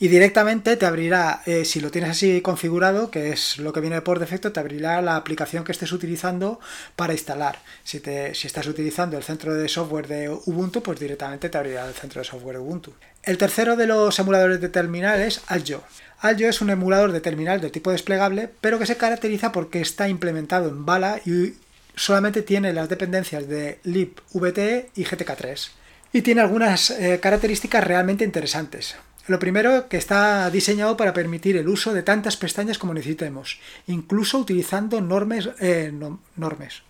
Y 0.00 0.06
directamente 0.06 0.76
te 0.76 0.86
abrirá, 0.86 1.42
eh, 1.44 1.64
si 1.64 1.80
lo 1.80 1.90
tienes 1.90 2.10
así 2.10 2.40
configurado, 2.40 3.10
que 3.10 3.30
es 3.30 3.58
lo 3.58 3.72
que 3.72 3.80
viene 3.80 4.00
por 4.00 4.20
defecto, 4.20 4.52
te 4.52 4.60
abrirá 4.60 5.02
la 5.02 5.16
aplicación 5.16 5.64
que 5.64 5.72
estés 5.72 5.90
utilizando 5.90 6.60
para 6.94 7.14
instalar. 7.14 7.58
Si, 7.82 7.98
te, 7.98 8.32
si 8.36 8.46
estás 8.46 8.68
utilizando 8.68 9.16
el 9.16 9.24
centro 9.24 9.54
de 9.54 9.68
software 9.68 10.06
de 10.06 10.28
Ubuntu, 10.28 10.82
pues 10.84 11.00
directamente 11.00 11.48
te 11.48 11.58
abrirá 11.58 11.88
el 11.88 11.94
centro 11.94 12.20
de 12.20 12.24
software 12.24 12.58
Ubuntu. 12.58 12.94
El 13.24 13.38
tercero 13.38 13.74
de 13.74 13.88
los 13.88 14.16
emuladores 14.20 14.60
de 14.60 14.68
terminal 14.68 15.20
es 15.20 15.40
Aljo. 15.48 15.82
Aljo 16.20 16.46
es 16.46 16.60
un 16.60 16.70
emulador 16.70 17.10
de 17.10 17.20
terminal 17.20 17.60
de 17.60 17.70
tipo 17.70 17.90
desplegable, 17.90 18.48
pero 18.60 18.78
que 18.78 18.86
se 18.86 18.96
caracteriza 18.96 19.50
porque 19.50 19.80
está 19.80 20.08
implementado 20.08 20.68
en 20.68 20.86
Bala 20.86 21.20
y 21.26 21.54
solamente 21.96 22.42
tiene 22.42 22.72
las 22.72 22.88
dependencias 22.88 23.48
de 23.48 23.80
libvte 23.82 24.90
y 24.94 25.04
GTK3. 25.04 25.70
Y 26.12 26.22
tiene 26.22 26.40
algunas 26.40 26.90
eh, 26.90 27.18
características 27.20 27.84
realmente 27.84 28.24
interesantes. 28.24 28.94
Lo 29.28 29.38
primero, 29.38 29.90
que 29.90 29.98
está 29.98 30.48
diseñado 30.48 30.96
para 30.96 31.12
permitir 31.12 31.58
el 31.58 31.68
uso 31.68 31.92
de 31.92 32.02
tantas 32.02 32.38
pestañas 32.38 32.78
como 32.78 32.94
necesitemos, 32.94 33.60
incluso 33.86 34.38
utilizando 34.38 35.02
normes, 35.02 35.50
eh, 35.60 35.92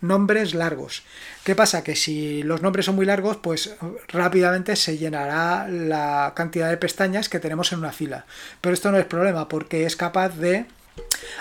nombres 0.01 0.55
largos. 0.55 1.03
¿Qué 1.43 1.57
pasa? 1.57 1.83
Que 1.83 1.97
si 1.97 2.45
los 2.45 2.63
nombres 2.63 2.87
son 2.87 2.95
muy 2.95 3.07
largos, 3.07 3.39
pues 3.39 3.75
rápidamente 4.07 4.77
se 4.77 4.97
llenará 4.99 5.67
la 5.69 6.33
cantidad 6.37 6.71
de 6.71 6.77
pestañas 6.77 7.29
que 7.29 7.41
tenemos 7.41 7.73
en 7.73 7.81
una 7.81 7.91
fila. 7.91 8.25
Pero 8.61 8.73
esto 8.73 8.93
no 8.93 8.99
es 8.99 9.07
problema 9.07 9.49
porque 9.49 9.85
es 9.85 9.97
capaz 9.97 10.37
de 10.37 10.67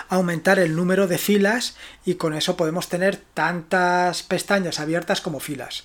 aumentar 0.08 0.58
el 0.58 0.74
número 0.74 1.06
de 1.06 1.18
filas 1.18 1.76
y 2.04 2.16
con 2.16 2.34
eso 2.34 2.56
podemos 2.56 2.88
tener 2.88 3.20
tantas 3.34 4.24
pestañas 4.24 4.80
abiertas 4.80 5.20
como 5.20 5.38
filas. 5.38 5.84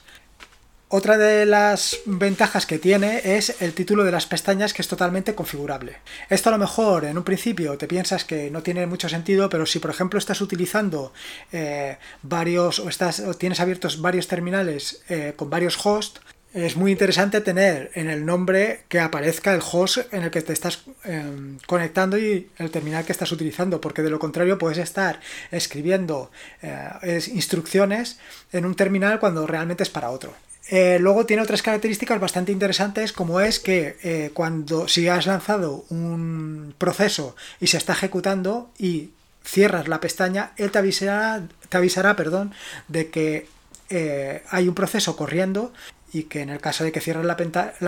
Otra 0.96 1.18
de 1.18 1.48
las 1.48 2.02
ventajas 2.06 2.68
que 2.68 2.78
tiene 2.78 3.36
es 3.36 3.60
el 3.64 3.74
título 3.74 4.04
de 4.04 4.12
las 4.12 4.28
pestañas 4.28 4.76
que 4.76 4.84
es 4.84 4.88
totalmente 4.88 5.34
configurable. 5.34 5.96
Esto 6.30 6.50
a 6.50 6.52
lo 6.52 6.60
mejor 6.60 7.06
en 7.06 7.18
un 7.18 7.24
principio 7.24 7.80
te 7.80 7.88
piensas 7.88 8.26
que 8.26 8.52
no 8.52 8.62
tiene 8.62 8.86
mucho 8.86 9.10
sentido, 9.10 9.50
pero 9.50 9.66
si 9.66 9.80
por 9.80 9.90
ejemplo 9.90 10.20
estás 10.20 10.40
utilizando 10.40 11.12
eh, 11.52 11.98
varios 12.22 12.78
o, 12.78 12.90
estás, 12.90 13.24
tienes 13.40 13.60
abiertos 13.60 14.02
varios 14.02 14.28
terminales 14.28 15.02
eh, 15.10 15.34
con 15.36 15.50
varios 15.50 15.84
hosts, 15.84 16.22
es 16.54 16.78
muy 16.78 16.92
interesante 16.92 17.42
tener 17.42 17.90
en 17.96 18.08
el 18.08 18.24
nombre 18.24 18.84
que 18.88 19.00
aparezca 19.00 19.52
el 19.52 19.62
host 19.64 20.14
en 20.14 20.22
el 20.22 20.30
que 20.30 20.44
te 20.44 20.54
estás 20.54 20.84
em, 21.06 21.58
conectando 21.66 22.20
y 22.20 22.52
el 22.60 22.70
terminal 22.70 23.04
que 23.04 23.14
estás 23.14 23.32
utilizando, 23.32 23.82
porque 23.82 24.04
de 24.04 24.12
lo 24.12 24.20
contrario 24.20 24.60
puedes 24.60 24.78
estar 24.78 25.20
escribiendo 25.50 26.30
eh, 26.62 27.20
instrucciones 27.34 28.20
en 28.52 28.68
un 28.68 28.76
terminal 28.76 29.20
cuando 29.20 29.48
realmente 29.48 29.82
es 29.82 29.90
para 29.90 30.12
otro. 30.12 30.36
Eh, 30.70 30.98
luego 31.00 31.26
tiene 31.26 31.44
otras 31.44 31.62
características 31.62 32.20
bastante 32.20 32.52
interesantes 32.52 33.12
como 33.12 33.42
es 33.42 33.60
que 33.60 33.98
eh, 34.02 34.32
cuando 34.34 34.88
si 34.88 35.08
has 35.10 35.26
lanzado 35.26 35.84
un 35.90 36.74
proceso 36.78 37.36
y 37.60 37.68
se 37.68 37.78
está 37.78 37.94
ejecutando 37.94 38.72
y 38.78 39.12
cierras 39.44 39.90
la 39.90 40.00
pestaña, 40.00 40.54
él 40.56 40.72
te 40.72 40.80
avisará, 40.80 41.44
te 41.68 41.78
avisará 41.78 42.16
perdón, 42.16 42.54
de 42.88 43.10
que 43.10 43.48
eh, 43.90 44.44
hay 44.50 44.70
un 44.70 44.74
proceso 44.74 45.18
corriendo 45.18 45.74
y 46.14 46.24
que 46.24 46.42
en 46.42 46.50
el 46.50 46.62
caso 46.62 46.86
de 46.86 46.94
que 46.94 47.02
cierres 47.02 47.26
la, 47.26 47.36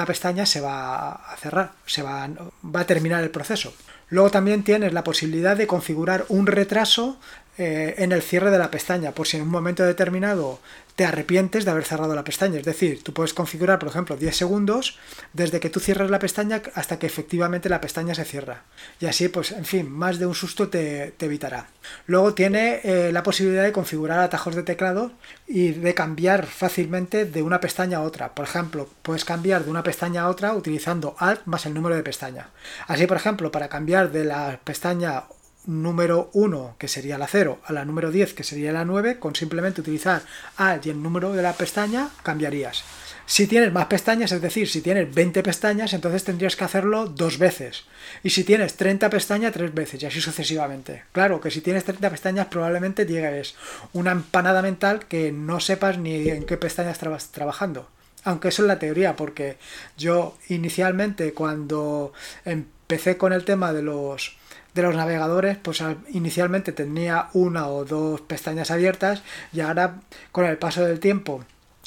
pestaña 0.05 0.45
se 0.45 0.59
va 0.59 1.11
a 1.11 1.37
cerrar, 1.37 1.73
se 1.85 2.01
va 2.01 2.23
a 2.25 2.85
terminar 2.85 3.23
el 3.23 3.29
proceso. 3.29 3.73
Luego 4.09 4.29
también 4.31 4.63
tienes 4.63 4.93
la 4.93 5.03
posibilidad 5.03 5.55
de 5.55 5.67
configurar 5.67 6.25
un 6.29 6.47
retraso 6.47 7.19
en 7.57 8.11
el 8.11 8.21
cierre 8.21 8.51
de 8.51 8.57
la 8.57 8.71
pestaña, 8.71 9.11
por 9.11 9.27
si 9.27 9.37
en 9.37 9.43
un 9.43 9.49
momento 9.49 9.83
determinado 9.83 10.59
te 10.95 11.05
arrepientes 11.05 11.65
de 11.65 11.71
haber 11.71 11.83
cerrado 11.83 12.15
la 12.15 12.23
pestaña. 12.23 12.59
Es 12.59 12.65
decir, 12.65 13.03
tú 13.03 13.13
puedes 13.13 13.33
configurar, 13.33 13.79
por 13.79 13.89
ejemplo, 13.89 14.15
10 14.15 14.35
segundos 14.35 14.97
desde 15.33 15.59
que 15.59 15.69
tú 15.69 15.79
cierras 15.79 16.09
la 16.09 16.19
pestaña 16.19 16.61
hasta 16.73 16.97
que 16.97 17.05
efectivamente 17.05 17.67
la 17.69 17.81
pestaña 17.81 18.15
se 18.15 18.23
cierra. 18.23 18.63
Y 18.99 19.05
así, 19.05 19.27
pues, 19.27 19.51
en 19.51 19.65
fin, 19.65 19.91
más 19.91 20.19
de 20.19 20.25
un 20.25 20.35
susto 20.35 20.69
te, 20.69 21.13
evitará. 21.19 21.67
Luego 22.07 22.33
tiene 22.33 22.79
eh, 22.83 23.11
la 23.11 23.23
posibilidad 23.23 23.63
de 23.63 23.73
configurar 23.73 24.19
atajos 24.19 24.55
de 24.55 24.63
teclado 24.63 25.11
y 25.47 25.71
de 25.71 25.93
cambiar 25.93 26.45
fácilmente 26.45 27.25
de 27.25 27.41
una 27.41 27.59
pestaña 27.59 27.97
a 27.97 28.01
otra. 28.01 28.33
Por 28.33 28.45
ejemplo, 28.45 28.87
puedes 29.01 29.25
cambiar 29.25 29.65
de 29.65 29.71
una 29.71 29.83
pestaña 29.83 30.21
a 30.21 30.29
otra 30.29 30.53
utilizando 30.53 31.15
Alt 31.19 31.41
más 31.45 31.65
el 31.65 31.73
número 31.73 31.95
de 31.95 32.03
pestaña. 32.03 32.49
Así, 32.87 33.05
por 33.05 33.17
ejemplo, 33.17 33.51
para 33.51 33.67
cambiar 33.67 34.11
de 34.11 34.23
la 34.23 34.59
pestaña 34.63 35.25
número 35.67 36.29
1, 36.33 36.75
que 36.77 36.87
sería 36.87 37.17
la 37.17 37.27
0, 37.27 37.59
a 37.65 37.73
la 37.73 37.85
número 37.85 38.11
10, 38.11 38.33
que 38.33 38.43
sería 38.43 38.71
la 38.71 38.85
9, 38.85 39.19
con 39.19 39.35
simplemente 39.35 39.81
utilizar 39.81 40.21
Alt 40.57 40.85
y 40.85 40.89
el 40.89 41.01
número 41.01 41.33
de 41.33 41.41
la 41.41 41.53
pestaña, 41.53 42.09
cambiarías. 42.23 42.83
Si 43.27 43.47
tienes 43.47 43.73
más 43.73 43.87
pestañas, 43.87 44.31
es 44.31 44.41
decir, 44.41 44.69
si 44.69 44.81
tienes 44.81 45.11
20 45.13 45.41
pestañas, 45.41 45.93
entonces 45.93 46.23
tendrías 46.23 46.55
que 46.55 46.63
hacerlo 46.63 47.07
dos 47.07 47.39
veces. 47.39 47.85
Y 48.21 48.29
si 48.29 48.43
tienes 48.43 48.75
30 48.75 49.09
pestañas, 49.09 49.51
tres 49.51 49.73
veces, 49.73 50.03
y 50.03 50.05
así 50.05 50.21
sucesivamente. 50.21 51.05
Claro 51.11 51.41
que 51.41 51.49
si 51.49 51.61
tienes 51.61 51.85
30 51.85 52.07
pestañas, 52.11 52.47
probablemente 52.47 53.07
llegues 53.07 53.55
una 53.93 54.11
empanada 54.11 54.61
mental 54.61 55.07
que 55.07 55.31
no 55.31 55.59
sepas 55.59 55.97
ni 55.97 56.29
en 56.29 56.45
qué 56.45 56.57
pestañas 56.57 56.93
estabas 56.93 57.31
trabajando. 57.31 57.89
Aunque 58.23 58.49
eso 58.49 58.61
es 58.61 58.67
la 58.67 58.79
teoría, 58.79 59.15
porque 59.15 59.57
yo 59.97 60.37
inicialmente 60.49 61.33
cuando 61.33 62.13
empecé 62.43 63.17
con 63.17 63.33
el 63.33 63.43
tema 63.43 63.73
de 63.73 63.81
los 63.81 64.37
de 64.75 64.81
los 64.83 64.95
navegadores, 64.95 65.57
pues 65.57 65.81
inicialmente 66.09 66.73
tenía 66.73 67.29
una 67.33 67.67
o 67.67 67.85
dos 67.85 68.21
pestañas 68.21 68.69
abiertas 68.69 69.23
y 69.53 69.61
ahora 69.61 70.01
con 70.31 70.45
el 70.45 70.57
paso 70.57 70.83
del 70.83 70.99
tiempo 70.99 71.43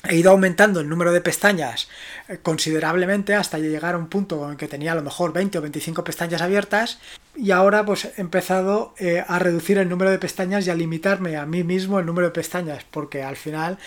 he 0.09 0.17
ido 0.17 0.31
aumentando 0.31 0.81
el 0.81 0.89
número 0.89 1.13
de 1.13 1.21
pestañas 1.21 1.89
eh, 2.29 2.39
considerablemente 2.41 3.35
hasta 3.35 3.59
llegar 3.59 3.95
a 3.95 3.99
un 3.99 4.09
punto 4.09 4.49
en 4.49 4.57
que 4.57 4.69
tenía 4.69 4.93
a 4.93 4.95
lo 4.95 5.03
mejor 5.03 5.33
20 5.33 5.59
o 5.59 5.61
25 5.61 6.05
pestañas 6.05 6.41
abiertas 6.41 6.99
y 7.35 7.51
ahora 7.51 7.85
pues 7.85 8.05
he 8.05 8.21
empezado 8.21 8.95
eh, 8.99 9.25
a 9.27 9.39
reducir 9.41 9.77
el 9.79 9.89
número 9.89 10.11
de 10.11 10.19
pestañas 10.19 10.67
y 10.67 10.71
a 10.71 10.75
limitarme 10.75 11.37
a 11.37 11.47
mí 11.47 11.65
mismo 11.65 11.99
el 11.99 12.07
número 12.07 12.29
de 12.29 12.33
pestañas 12.33 12.85
porque 12.89 13.25
al 13.25 13.37
final 13.37 13.79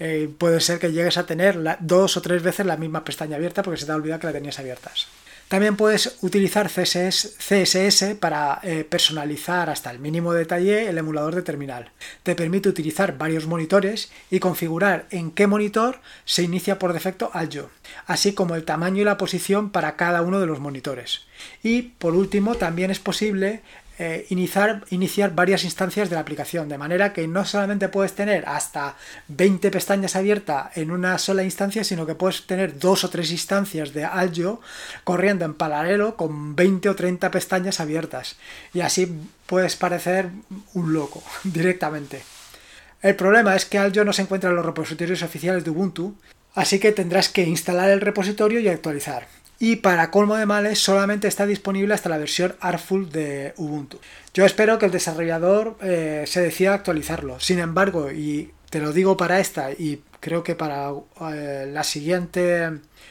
eh, 0.00 0.30
puede 0.38 0.60
ser 0.60 0.78
que 0.78 0.90
llegues 0.90 1.18
a 1.18 1.26
tener 1.26 1.58
dos 1.80 2.16
o 2.16 2.22
tres 2.22 2.42
veces 2.42 2.64
la 2.64 2.78
misma 2.78 3.04
pestaña 3.04 3.36
abierta 3.36 3.62
porque 3.62 3.78
se 3.78 3.86
te 3.86 3.92
ha 3.92 3.96
olvidado 3.96 4.20
que 4.20 4.26
la 4.26 4.32
tenías 4.32 4.58
abiertas. 4.58 5.06
También 5.48 5.76
puedes 5.76 6.18
utilizar 6.20 6.68
CSS, 6.68 8.14
para 8.20 8.60
eh, 8.62 8.84
personalizar 8.84 9.70
hasta 9.70 9.90
el 9.90 9.98
mínimo 9.98 10.34
detalle 10.34 10.88
el 10.88 10.98
emulador 10.98 11.34
de 11.34 11.42
terminal. 11.42 11.90
Te 12.22 12.34
permite 12.34 12.68
utilizar 12.68 13.16
varios 13.16 13.46
monitores 13.46 14.10
y 14.30 14.40
configurar 14.40 15.06
en 15.10 15.30
qué 15.30 15.46
monitor 15.46 16.00
se 16.26 16.42
inicia 16.42 16.78
por 16.78 16.92
defecto 16.92 17.30
Aljo, 17.32 17.70
así 18.06 18.34
como 18.34 18.56
el 18.56 18.64
tamaño 18.64 19.00
y 19.00 19.04
la 19.06 19.16
posición 19.16 19.70
para 19.70 19.96
cada 19.96 20.20
uno 20.20 20.38
de 20.38 20.46
los 20.46 20.60
monitores. 20.60 21.22
Y 21.62 21.82
por 21.82 22.14
último, 22.14 22.56
también 22.56 22.90
es 22.90 22.98
posible 22.98 23.62
eh, 24.00 24.26
iniciar, 24.30 24.84
iniciar 24.90 25.34
varias 25.34 25.64
instancias 25.64 26.08
de 26.08 26.14
la 26.14 26.20
aplicación, 26.20 26.68
de 26.68 26.78
manera 26.78 27.12
que 27.12 27.26
no 27.26 27.44
solamente 27.44 27.88
puedes 27.88 28.14
tener 28.14 28.44
hasta 28.46 28.94
20 29.26 29.72
pestañas 29.72 30.14
abiertas 30.14 30.76
en 30.76 30.92
una 30.92 31.18
sola 31.18 31.42
instancia, 31.42 31.82
sino 31.82 32.06
que 32.06 32.14
puedes 32.14 32.46
tener 32.46 32.78
dos 32.78 33.02
o 33.02 33.10
tres 33.10 33.32
instancias 33.32 33.92
de 33.92 34.04
Aljo 34.04 34.60
corriendo 35.02 35.44
en 35.44 35.54
paralelo 35.54 36.14
con 36.14 36.54
20 36.54 36.90
o 36.90 36.94
30 36.94 37.28
pestañas 37.32 37.80
abiertas. 37.80 38.36
Y 38.72 38.82
así 38.82 39.12
puedes 39.46 39.74
parecer 39.74 40.30
un 40.74 40.92
loco 40.92 41.24
directamente. 41.42 42.22
El 43.02 43.16
problema 43.16 43.56
es 43.56 43.64
que 43.64 43.78
Aljo 43.78 44.04
no 44.04 44.12
se 44.12 44.22
encuentra 44.22 44.50
en 44.50 44.56
los 44.56 44.66
repositorios 44.66 45.22
oficiales 45.24 45.64
de 45.64 45.70
Ubuntu, 45.70 46.14
así 46.54 46.78
que 46.78 46.92
tendrás 46.92 47.28
que 47.28 47.42
instalar 47.42 47.90
el 47.90 48.00
repositorio 48.00 48.60
y 48.60 48.68
actualizar 48.68 49.26
y 49.58 49.76
para 49.76 50.10
colmo 50.10 50.36
de 50.36 50.46
males 50.46 50.78
solamente 50.78 51.26
está 51.28 51.46
disponible 51.46 51.94
hasta 51.94 52.08
la 52.08 52.18
versión 52.18 52.54
Artful 52.60 53.10
de 53.10 53.54
Ubuntu. 53.56 53.98
Yo 54.32 54.44
espero 54.44 54.78
que 54.78 54.86
el 54.86 54.92
desarrollador 54.92 55.76
eh, 55.82 56.24
se 56.26 56.40
decida 56.40 56.74
actualizarlo. 56.74 57.40
Sin 57.40 57.58
embargo, 57.58 58.12
y 58.12 58.52
te 58.70 58.80
lo 58.80 58.92
digo 58.92 59.16
para 59.16 59.40
esta 59.40 59.72
y 59.72 60.02
creo 60.20 60.42
que 60.42 60.54
para 60.54 60.92
eh, 61.32 61.68
la 61.72 61.82
siguiente, 61.82 62.70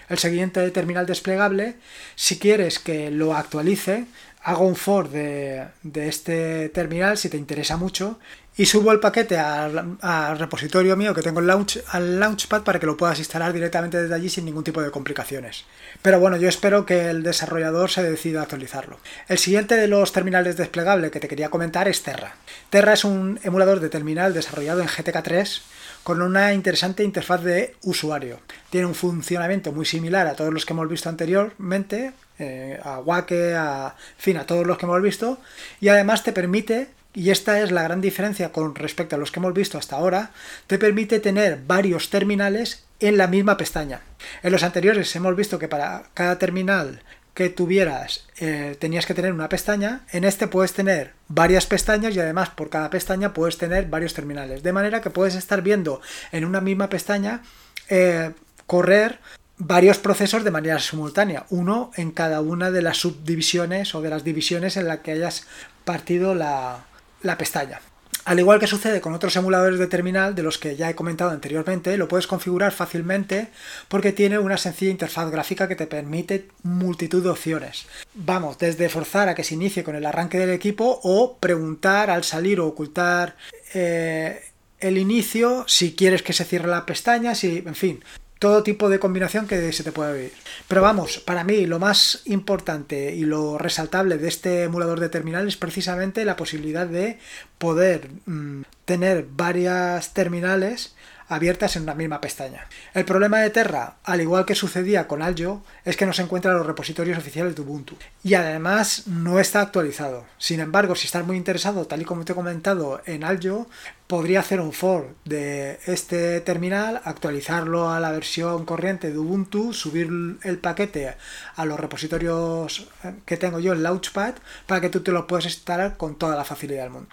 el 0.10 0.18
siguiente 0.18 0.70
terminal 0.72 1.06
desplegable, 1.06 1.76
si 2.16 2.40
quieres 2.40 2.80
que 2.80 3.12
lo 3.12 3.36
actualice, 3.36 4.06
hago 4.44 4.66
un 4.66 4.78
for 4.78 5.10
de, 5.10 5.68
de 5.84 6.08
este 6.08 6.70
terminal 6.70 7.18
si 7.18 7.28
te 7.28 7.38
interesa 7.38 7.76
mucho 7.76 8.20
y 8.58 8.66
subo 8.66 8.92
el 8.92 9.00
paquete 9.00 9.38
al, 9.38 10.40
repositorio 10.40 10.98
mío 10.98 11.14
que 11.14 11.22
tengo 11.22 11.40
el 11.40 11.48
launch, 11.48 11.80
al 11.92 12.20
Launchpad 12.20 12.64
para 12.64 12.80
que 12.80 12.88
lo 12.88 12.98
puedas 12.98 13.20
instalar 13.20 13.54
directamente 13.54 14.02
desde 14.02 14.16
allí 14.16 14.30
sin 14.30 14.46
ningún 14.46 14.64
tipo 14.64 14.82
de 14.82 14.90
complicaciones. 14.90 15.66
Pero 16.02 16.20
bueno, 16.20 16.38
yo 16.38 16.50
espero 16.50 16.86
que 16.86 17.10
el 17.10 17.22
desarrollador 17.22 17.92
se 17.92 18.02
decida 18.02 18.40
a 18.40 18.44
actualizarlo. 18.44 18.98
El 19.28 19.38
siguiente 19.38 19.76
de 19.76 19.88
los 19.88 20.12
terminales 20.12 20.58
desplegables 20.58 21.12
que 21.12 21.20
te 21.20 21.28
quería 21.28 21.50
comentar 21.50 21.88
es 21.88 22.02
Terra. 22.02 22.36
Terra 22.72 22.94
es 22.94 23.06
un 23.06 23.40
emulador 23.44 23.80
de 23.80 23.90
terminal 23.90 24.34
desarrollado 24.34 24.82
en 24.82 24.88
GTK3 24.88 25.62
con 26.04 26.22
una 26.22 26.54
interesante 26.54 27.04
interfaz 27.04 27.44
de 27.44 27.76
usuario. 27.84 28.40
Tiene 28.72 28.88
un 28.88 28.96
funcionamiento 28.96 29.72
muy 29.72 29.86
similar 29.86 30.26
a 30.26 30.36
todos 30.36 30.54
los 30.54 30.66
que 30.66 30.74
hemos 30.74 30.90
visto 30.90 31.10
anteriormente, 31.10 32.14
eh, 32.40 32.80
a 32.84 33.00
Wake, 33.00 33.54
a, 33.56 33.94
en 34.18 34.22
fin, 34.24 34.38
a 34.38 34.46
todos 34.46 34.66
los 34.66 34.78
que 34.78 34.86
hemos 34.86 35.02
visto, 35.02 35.40
y 35.82 35.90
además 35.90 36.24
te 36.24 36.32
permite 36.32 36.88
y 37.18 37.32
esta 37.32 37.60
es 37.62 37.72
la 37.72 37.82
gran 37.82 38.00
diferencia 38.00 38.52
con 38.52 38.76
respecto 38.76 39.16
a 39.16 39.20
los 39.20 39.32
que 39.32 39.40
hemos 39.40 39.56
visto 39.56 39.80
hasta 39.80 39.96
ahora, 39.96 40.30
te 40.68 40.78
permite 40.78 41.20
tener 41.20 41.60
varios 41.66 42.12
terminales 42.12 42.84
en 43.00 43.18
la 43.18 43.26
misma 43.26 43.58
pestaña. 43.58 44.02
En 44.44 44.52
los 44.52 44.62
anteriores 44.62 45.16
hemos 45.16 45.36
visto 45.36 45.58
que 45.58 45.68
para 45.68 46.04
cada 46.14 46.38
terminal 46.38 47.02
que 47.34 47.50
tuvieras 47.50 48.28
eh, 48.40 48.78
tenías 48.80 49.08
que 49.08 49.16
tener 49.16 49.34
una 49.34 49.50
pestaña, 49.50 50.02
en 50.12 50.26
este 50.26 50.48
puedes 50.48 50.74
tener 50.74 51.14
varias 51.28 51.66
pestañas 51.66 52.16
y 52.16 52.20
además 52.20 52.50
por 52.50 52.70
cada 52.70 52.92
pestaña 52.92 53.34
puedes 53.34 53.58
tener 53.58 53.88
varios 53.88 54.14
terminales. 54.14 54.62
De 54.62 54.74
manera 54.74 55.02
que 55.02 55.10
puedes 55.10 55.34
estar 55.34 55.64
viendo 55.64 56.02
en 56.32 56.46
una 56.46 56.62
misma 56.62 56.88
pestaña 56.88 57.42
eh, 57.90 58.32
correr 58.68 59.18
varios 59.58 59.98
procesos 59.98 60.44
de 60.44 60.52
manera 60.52 60.78
simultánea, 60.78 61.48
uno 61.50 61.90
en 61.96 62.12
cada 62.12 62.42
una 62.42 62.70
de 62.70 62.84
las 62.84 62.98
subdivisiones 62.98 63.96
o 63.96 64.04
de 64.04 64.12
las 64.12 64.24
divisiones 64.24 64.78
en 64.78 64.88
la 64.88 65.02
que 65.02 65.14
hayas 65.14 65.48
partido 65.84 66.36
la, 66.36 66.86
la 67.22 67.38
pestaña. 67.38 67.82
Al 68.28 68.40
igual 68.40 68.60
que 68.60 68.68
sucede 68.68 69.00
con 69.00 69.14
otros 69.14 69.38
emuladores 69.38 69.80
de 69.80 69.88
terminal 69.88 70.36
de 70.36 70.44
los 70.44 70.58
que 70.58 70.76
ya 70.76 70.90
he 70.90 70.96
comentado 70.96 71.32
anteriormente, 71.32 71.96
lo 71.96 72.10
puedes 72.10 72.28
configurar 72.28 72.74
fácilmente 72.74 73.48
porque 73.88 74.12
tiene 74.12 74.38
una 74.38 74.58
sencilla 74.58 74.92
interfaz 74.92 75.32
gráfica 75.32 75.70
que 75.70 75.78
te 75.78 75.88
permite 75.88 76.50
multitud 76.64 77.24
de 77.24 77.30
opciones. 77.30 77.88
Vamos, 78.16 78.58
desde 78.58 78.90
forzar 78.90 79.30
a 79.30 79.36
que 79.36 79.46
se 79.46 79.54
inicie 79.54 79.82
con 79.82 79.96
el 79.96 80.06
arranque 80.06 80.40
del 80.40 80.50
equipo 80.50 81.00
o 81.04 81.38
preguntar 81.38 82.10
al 82.10 82.26
salir 82.26 82.60
o 82.60 82.68
ocultar 82.68 83.38
eh, 83.74 84.42
el 84.82 84.98
inicio 84.98 85.64
si 85.66 85.96
quieres 85.96 86.22
que 86.22 86.34
se 86.34 86.44
cierre 86.44 86.68
la 86.68 86.86
pestaña, 86.86 87.34
si, 87.34 87.64
en 87.66 87.76
fin, 87.76 88.04
todo 88.40 88.64
tipo 88.64 88.90
de 88.90 89.00
combinación 89.00 89.48
que 89.48 89.72
se 89.74 89.84
te 89.84 89.92
pueda 89.92 90.14
vivir. 90.14 90.32
Pero 90.68 90.82
vamos, 90.82 91.20
para 91.20 91.44
mí 91.44 91.66
lo 91.66 91.80
más 91.80 92.22
importante 92.26 93.14
y 93.14 93.22
lo 93.22 93.58
resaltable 93.58 94.18
de 94.18 94.28
este 94.28 94.64
emulador 94.64 95.00
de 95.00 95.10
terminal 95.10 95.48
es 95.48 95.58
precisamente 95.58 96.26
la 96.26 96.36
posibilidad 96.36 96.88
de 96.88 97.20
poder 97.58 98.10
mm, 98.26 98.62
tener 98.86 99.28
varias 99.30 100.14
terminales 100.14 100.96
abiertas 101.28 101.76
en 101.76 101.84
una 101.84 101.96
misma 101.96 102.22
pestaña. 102.22 102.68
El 102.94 103.06
problema 103.06 103.40
de 103.40 103.50
Terra, 103.50 103.96
al 104.04 104.22
igual 104.22 104.46
que 104.46 104.56
sucedía 104.56 105.08
con 105.08 105.22
Aljo, 105.22 105.64
es 105.86 105.98
que 105.98 106.06
no 106.06 106.14
se 106.14 106.22
encuentra 106.22 106.52
en 106.52 106.58
los 106.58 106.68
repositorios 106.68 107.18
oficiales 107.18 107.56
de 107.56 107.62
Ubuntu 107.62 107.96
y 108.24 108.34
además 108.34 109.08
no 109.08 109.40
está 109.40 109.62
actualizado. 109.62 110.26
Sin 110.38 110.60
embargo, 110.60 110.96
si 110.96 111.06
estás 111.06 111.26
muy 111.26 111.38
interesado, 111.38 111.86
tal 111.86 112.02
y 112.02 112.06
como 112.06 112.26
te 112.26 112.32
he 112.32 112.36
comentado 112.36 113.02
en 113.06 113.24
Aljo, 113.24 113.68
podría 114.08 114.40
hacer 114.40 114.62
un 114.62 114.72
for 114.72 115.16
de 115.26 115.80
este 115.86 116.40
terminal, 116.42 117.02
actualizarlo 117.04 117.92
a 117.92 118.00
la 118.00 118.12
versión 118.12 118.66
corriente 118.66 119.12
de 119.12 119.18
Ubuntu, 119.18 119.74
subir 119.74 120.10
el 120.44 120.58
paquete 120.60 121.16
a 121.56 121.66
los 121.66 121.80
repositorios 121.80 122.88
que 123.26 123.38
tengo 123.38 123.60
yo 123.60 123.74
en 123.74 123.84
Launchpad 123.84 124.36
para 124.66 124.82
que 124.82 124.90
tú 124.90 125.02
te 125.02 125.12
lo 125.12 125.28
puedas 125.28 125.46
instalar 125.46 125.98
con 125.98 126.16
toda 126.16 126.36
la 126.38 126.46
facilidad 126.46 126.84
del 126.84 126.92
mundo. 126.92 127.10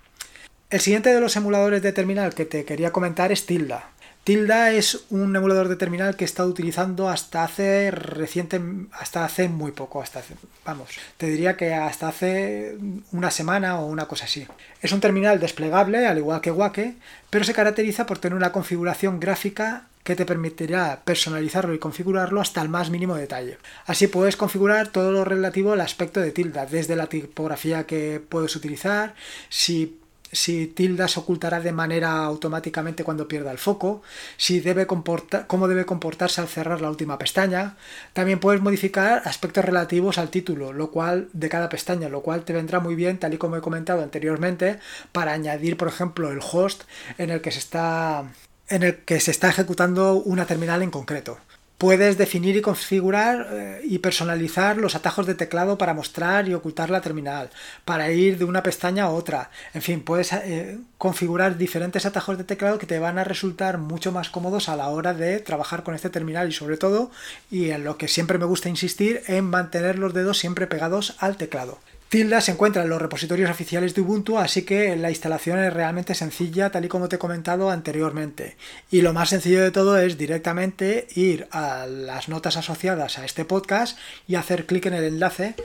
El 0.71 0.81
siguiente 0.81 1.15
de 1.15 1.21
los 1.21 1.37
emuladores 1.37 1.83
de 1.83 1.93
terminal 1.93 2.35
que 2.35 2.47
te 2.47 2.65
quería 2.65 2.93
comentar 2.93 3.31
es 3.31 3.47
Tilda. 3.47 3.91
Tilda 4.25 4.73
es 4.73 5.05
un 5.11 5.37
emulador 5.37 5.69
de 5.69 5.77
terminal 5.77 6.17
que 6.17 6.25
he 6.25 6.27
estado 6.27 6.49
utilizando 6.49 7.11
hasta 7.11 7.45
hace 7.45 7.91
reciente, 7.91 8.59
hasta 8.93 9.23
hace 9.23 9.51
muy 9.51 9.73
poco, 9.73 10.01
hasta 10.01 10.23
vamos, 10.65 10.89
te 11.19 11.27
diría 11.27 11.59
que 11.59 11.75
hasta 11.75 12.09
hace 12.09 12.79
una 13.13 13.31
semana 13.31 13.79
o 13.81 13.87
una 13.87 14.07
cosa 14.07 14.25
así. 14.25 14.47
Es 14.81 14.93
un 14.93 15.01
terminal 15.01 15.41
desplegable, 15.41 16.07
al 16.07 16.17
igual 16.17 16.41
que 16.41 16.51
Wake, 16.51 16.97
pero 17.29 17.45
se 17.45 17.53
caracteriza 17.53 18.07
por 18.07 18.19
tener 18.19 18.35
una 18.35 18.51
configuración 18.51 19.21
gráfica 19.21 19.89
que 20.05 20.17
te 20.17 20.25
permitirá 20.25 21.03
personalizarlo 21.05 21.75
y 21.75 21.79
configurarlo 21.79 22.41
hasta 22.41 22.63
el 22.63 22.71
más 22.71 22.89
mínimo 22.89 23.17
detalle. 23.17 23.59
Así 23.85 24.07
puedes 24.07 24.39
configurar 24.39 24.89
todo 24.89 25.13
lo 25.13 25.27
relativo 25.27 25.73
al 25.73 25.83
aspecto 25.83 26.21
de 26.21 26.31
Tilda, 26.31 26.65
desde 26.65 26.97
la 26.97 27.09
tipografía 27.09 27.85
que 27.85 28.23
puedes 28.27 28.57
utilizar, 28.57 29.15
si 29.51 29.99
si 30.35 30.67
tilda 30.67 31.09
se 31.09 31.21
ocultará 31.21 31.61
de 31.61 31.73
manera 31.73 32.25
automáticamente 32.25 33.05
cuando 33.05 33.29
pierda 33.29 33.53
el 33.53 33.59
foco, 33.59 34.03
si 34.37 34.61
debe 34.61 34.87
cómo 34.87 35.69
debe 35.69 35.87
comportarse 35.87 36.41
al 36.41 36.49
cerrar 36.49 36.81
la 36.81 36.91
última 36.91 37.19
pestaña. 37.19 37.77
También 38.13 38.41
puedes 38.41 38.61
modificar 38.61 39.23
aspectos 39.25 39.65
relativos 39.65 40.19
al 40.19 40.31
título, 40.31 40.73
lo 40.73 40.91
cual 40.91 41.29
de 41.33 41.49
cada 41.49 41.69
pestaña, 41.69 42.09
lo 42.09 42.23
cual 42.23 42.45
te 42.45 42.53
vendrá 42.53 42.81
muy 42.81 42.95
bien, 42.95 43.19
tal 43.19 43.35
y 43.35 43.39
como 43.39 43.57
he 43.57 43.61
comentado 43.61 44.03
anteriormente, 44.03 44.79
para 45.13 45.33
añadir, 45.33 45.77
por 45.77 45.89
ejemplo, 45.89 46.31
el 46.31 46.41
host 46.41 46.83
en 47.19 47.31
el 47.31 47.41
que 47.41 47.51
se 47.51 47.61
está 47.61 48.25
en 48.69 48.83
el 48.83 48.97
que 49.05 49.21
se 49.21 49.31
está 49.31 49.49
ejecutando 49.51 50.15
una 50.15 50.47
terminal 50.47 50.83
en 50.83 50.91
concreto. 50.91 51.39
Puedes 51.79 52.17
definir 52.17 52.57
y 52.57 52.61
configurar 52.61 53.49
eh, 53.51 53.81
y 53.85 53.99
personalizar 53.99 54.77
los 54.77 54.95
atajos 54.95 55.27
de 55.27 55.35
teclado 55.35 55.77
para 55.77 55.93
mostrar 55.93 56.49
y 56.49 56.55
ocultar 56.55 56.89
la 56.89 57.01
terminal, 57.01 57.51
para 57.85 58.11
ir 58.13 58.39
de 58.39 58.45
una 58.45 58.63
pestaña 58.63 59.05
a 59.05 59.11
otra. 59.11 59.51
En 59.75 59.83
fin, 59.83 60.01
puedes 60.01 60.33
eh, 60.33 60.79
configurar 60.99 61.59
diferentes 61.59 62.07
atajos 62.07 62.39
de 62.39 62.45
teclado 62.45 62.79
que 62.79 62.87
te 62.87 63.01
van 63.01 63.19
a 63.19 63.25
resultar 63.25 63.79
mucho 63.79 64.13
más 64.13 64.31
cómodos 64.31 64.69
a 64.69 64.77
la 64.77 64.89
hora 64.89 65.15
de 65.15 65.41
trabajar 65.41 65.83
con 65.83 65.95
este 65.95 66.11
terminal 66.11 66.49
y 66.49 66.53
sobre 66.53 66.77
todo, 66.77 67.11
y 67.51 67.71
en 67.71 67.83
lo 67.83 67.99
que 67.99 68.09
siempre 68.09 68.39
me 68.39 68.47
gusta 68.47 68.69
insistir, 68.69 69.23
en 69.27 69.45
mantener 69.45 69.99
los 69.99 70.15
dedos 70.15 70.39
siempre 70.39 70.69
pegados 70.69 71.17
al 71.19 71.37
teclado. 71.37 71.81
Tilda 72.15 72.41
se 72.41 72.53
encuentra 72.53 72.85
en 72.85 72.91
los 72.91 73.03
repositorios 73.03 73.51
oficiales 73.51 73.93
de 73.93 74.03
Ubuntu, 74.03 74.39
así 74.39 74.63
que 74.63 74.95
la 74.95 75.11
instalación 75.11 75.59
es 75.59 75.75
realmente 75.75 76.15
sencilla, 76.15 76.71
tal 76.71 76.85
y 76.85 76.89
como 76.89 77.09
te 77.09 77.17
he 77.17 77.19
comentado 77.19 77.71
anteriormente. 77.71 78.57
Y 78.89 79.03
lo 79.03 79.13
más 79.13 79.31
sencillo 79.31 79.61
de 79.61 79.73
todo 79.73 79.99
es 79.99 80.17
directamente 80.17 81.09
ir 81.17 81.49
a 81.51 81.87
las 81.89 82.29
notas 82.29 82.57
asociadas 82.57 83.19
a 83.19 83.25
este 83.25 83.45
podcast 83.45 83.99
y 84.29 84.37
hacer 84.37 84.67
clic 84.67 84.87
en 84.87 84.95
el 84.95 85.03
enlace 85.03 85.57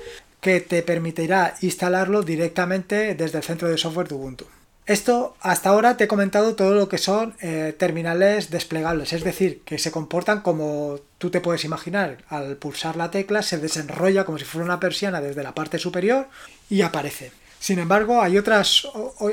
que 0.42 0.60
te 0.60 0.82
permitirá 0.82 1.54
instalarlo 1.62 2.24
directamente 2.24 3.14
desde 3.14 3.38
el 3.38 3.44
centro 3.44 3.70
de 3.70 3.78
software 3.78 4.08
de 4.08 4.16
Ubuntu. 4.16 4.46
Esto 4.90 5.36
hasta 5.42 5.70
ahora 5.70 5.98
te 5.98 6.06
he 6.06 6.08
comentado 6.08 6.56
todo 6.56 6.74
lo 6.74 6.90
que 6.90 6.98
son 6.98 7.36
eh, 7.42 7.76
terminales 7.78 8.50
desplegables, 8.50 9.14
es 9.14 9.24
decir, 9.24 9.62
que 9.64 9.78
se 9.78 9.92
comportan 9.92 10.42
como 10.42 11.00
tú 11.20 11.30
te 11.30 11.42
puedes 11.42 11.64
imaginar. 11.64 12.24
Al 12.28 12.58
pulsar 12.58 12.96
la 12.96 13.12
tecla 13.12 13.44
se 13.44 13.60
desenrolla 13.60 14.26
como 14.26 14.40
si 14.40 14.46
fuera 14.46 14.66
una 14.66 14.80
persiana 14.80 15.22
desde 15.22 15.44
la 15.44 15.54
parte 15.54 15.78
superior 15.78 16.28
y 16.72 16.82
aparece. 16.82 17.32
Sin 17.60 17.78
embargo, 17.78 18.20
hay, 18.20 18.40
otras, 18.40 18.88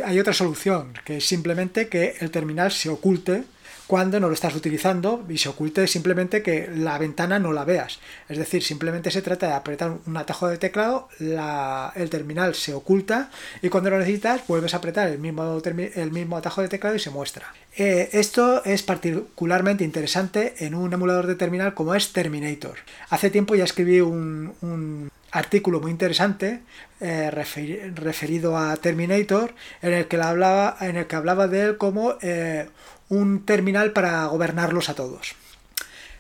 hay 0.05 0.21
otra 0.21 0.35
solución, 0.35 0.93
que 1.07 1.17
es 1.17 1.27
simplemente 1.27 1.89
que 1.89 2.17
el 2.21 2.31
terminal 2.31 2.71
se 2.71 2.91
oculte 2.91 3.45
cuando 3.87 4.19
no 4.19 4.29
lo 4.29 4.35
estás 4.35 4.55
utilizando 4.55 5.25
y 5.29 5.39
se 5.39 5.49
oculte 5.49 5.87
simplemente 5.87 6.43
que 6.43 6.69
la 6.75 6.99
ventana 6.99 7.39
no 7.39 7.53
la 7.53 7.65
veas. 7.65 8.01
Es 8.29 8.39
decir, 8.39 8.63
simplemente 8.63 9.11
se 9.11 9.23
trata 9.23 9.47
de 9.47 9.53
apretar 9.53 9.93
un 10.07 10.17
atajo 10.17 10.49
de 10.49 10.59
teclado, 10.59 11.09
el 11.19 12.11
terminal 12.11 12.55
se 12.55 12.75
oculta 12.75 13.31
y 13.63 13.69
cuando 13.69 13.91
lo 13.91 13.99
necesitas 13.99 14.47
vuelves 14.47 14.75
a 14.75 14.79
apretar 14.79 15.09
el 15.09 15.19
mismo, 15.19 16.37
atajo 16.37 16.63
de 16.63 16.69
teclado 16.69 16.97
y 16.97 17.01
se 17.01 17.11
muestra. 17.11 17.53
Eh, 17.77 18.09
esto 18.13 18.65
es 18.65 18.83
particularmente 18.83 19.85
interesante 19.85 20.55
en 20.59 20.75
un 20.75 20.93
emulador 20.93 21.27
de 21.27 21.37
terminal 21.37 21.75
como 21.75 21.95
es 21.95 22.13
Terminator. 22.13 22.79
Hace 23.11 23.31
tiempo 23.31 23.55
ya 23.55 23.65
escribí 23.65 24.01
un, 24.01 25.11
artículo 25.33 25.81
muy 25.81 25.91
interesante 25.91 26.61
eh, 27.01 27.31
referido 27.31 28.57
a 28.57 28.75
Terminator 28.77 29.55
en 29.83 29.93
el 29.93 30.07
que 30.07 30.17
hablaba 30.17 30.79
en 30.81 30.97
el 30.97 31.07
que 31.07 31.17
hablaba 31.17 31.47
de 31.47 31.63
él 31.63 31.77
como 31.77 32.15
eh, 32.23 32.69
un 33.09 33.45
terminal 33.45 33.93
para 33.93 34.27
gobernarlos 34.27 34.89
a 34.89 34.95
todos. 34.95 35.35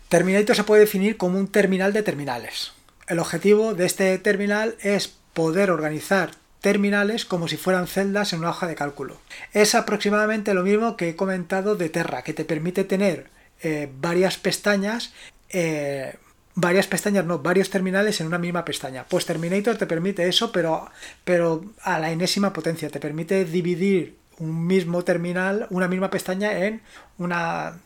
Terminator 0.09 0.55
se 0.55 0.65
puede 0.65 0.83
definir 0.83 1.17
como 1.17 1.39
un 1.39 1.49
terminal 1.49 1.93
de 1.93 2.03
terminales. 2.03 2.73
El 3.09 3.19
objetivo 3.19 3.75
de 3.75 3.87
este 3.87 4.19
terminal 4.19 4.77
es 4.81 5.09
poder 5.33 5.71
organizar 5.71 6.31
terminales 6.61 7.25
como 7.25 7.49
si 7.49 7.57
fueran 7.57 7.87
celdas 7.87 8.33
en 8.33 8.41
una 8.41 8.51
hoja 8.51 8.67
de 8.67 8.75
cálculo. 8.75 9.21
Es 9.53 9.75
aproximadamente 9.75 10.55
lo 10.55 10.63
mismo 10.63 10.97
que 10.97 11.11
he 11.11 11.17
comentado 11.17 11.77
de 11.77 11.89
Terra, 11.89 12.23
que 12.23 12.35
te 12.35 12.45
permite 12.45 12.85
tener 12.85 13.29
eh, 13.63 13.89
varias 14.01 14.37
pestañas, 14.37 15.13
eh, 15.51 16.17
varias 16.55 16.87
pestañas, 16.87 17.25
no, 17.25 17.39
varios 17.39 17.71
terminales 17.71 18.21
en 18.21 18.27
una 18.27 18.39
misma 18.39 18.65
pestaña. 18.65 19.07
Pues 19.09 19.27
Terminator 19.27 19.77
te 19.77 19.87
permite 19.87 20.27
eso, 20.27 20.51
pero, 20.53 20.91
pero 21.25 21.65
a 21.83 21.99
la 21.99 22.11
enésima 22.11 22.53
potencia, 22.53 22.91
te 22.91 23.01
permite 23.01 23.45
dividir 23.45 24.17
un 24.39 24.67
mismo 24.67 25.03
terminal, 25.05 25.67
una 25.71 25.89
misma 25.89 26.11
pestaña 26.11 26.53
en 26.65 26.83
una 27.19 27.79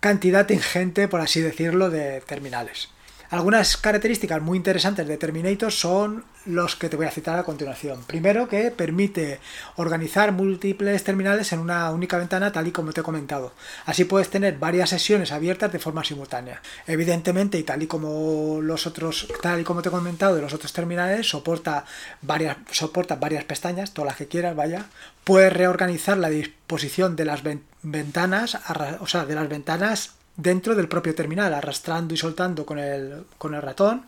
cantidad 0.00 0.48
ingente, 0.50 1.08
por 1.08 1.20
así 1.20 1.40
decirlo, 1.40 1.90
de 1.90 2.20
terminales. 2.22 2.90
Algunas 3.30 3.76
características 3.76 4.42
muy 4.42 4.56
interesantes 4.58 5.08
de 5.08 5.16
Terminator 5.16 5.72
son 5.72 6.24
los 6.46 6.76
que 6.76 6.88
te 6.88 6.96
voy 6.96 7.06
a 7.06 7.10
citar 7.10 7.38
a 7.38 7.44
continuación. 7.44 8.04
Primero, 8.06 8.48
que 8.48 8.70
permite 8.70 9.40
organizar 9.76 10.32
múltiples 10.32 11.02
terminales 11.04 11.52
en 11.52 11.60
una 11.60 11.90
única 11.90 12.18
ventana, 12.18 12.52
tal 12.52 12.66
y 12.66 12.72
como 12.72 12.92
te 12.92 13.00
he 13.00 13.04
comentado. 13.04 13.52
Así 13.86 14.04
puedes 14.04 14.30
tener 14.30 14.58
varias 14.58 14.90
sesiones 14.90 15.32
abiertas 15.32 15.72
de 15.72 15.78
forma 15.78 16.04
simultánea. 16.04 16.60
Evidentemente, 16.86 17.58
y 17.58 17.62
tal 17.62 17.82
y 17.82 17.86
como 17.86 18.60
los 18.60 18.86
otros, 18.86 19.28
tal 19.42 19.60
y 19.60 19.64
como 19.64 19.82
te 19.82 19.88
he 19.88 19.92
comentado 19.92 20.36
de 20.36 20.42
los 20.42 20.52
otros 20.52 20.72
terminales, 20.72 21.28
soporta 21.28 21.84
varias, 22.22 22.56
soporta 22.70 23.16
varias 23.16 23.44
pestañas, 23.44 23.92
todas 23.92 24.10
las 24.10 24.16
que 24.16 24.28
quieras, 24.28 24.56
vaya. 24.56 24.86
Puedes 25.24 25.52
reorganizar 25.52 26.18
la 26.18 26.28
disposición 26.28 27.16
de 27.16 27.24
las 27.24 27.42
ventanas, 27.82 28.58
o 29.00 29.06
sea, 29.06 29.24
de 29.24 29.34
las 29.34 29.48
ventanas 29.48 30.14
dentro 30.36 30.74
del 30.74 30.88
propio 30.88 31.14
terminal, 31.14 31.54
arrastrando 31.54 32.14
y 32.14 32.16
soltando 32.16 32.66
con 32.66 32.78
el, 32.78 33.24
con 33.38 33.54
el 33.54 33.62
ratón. 33.62 34.06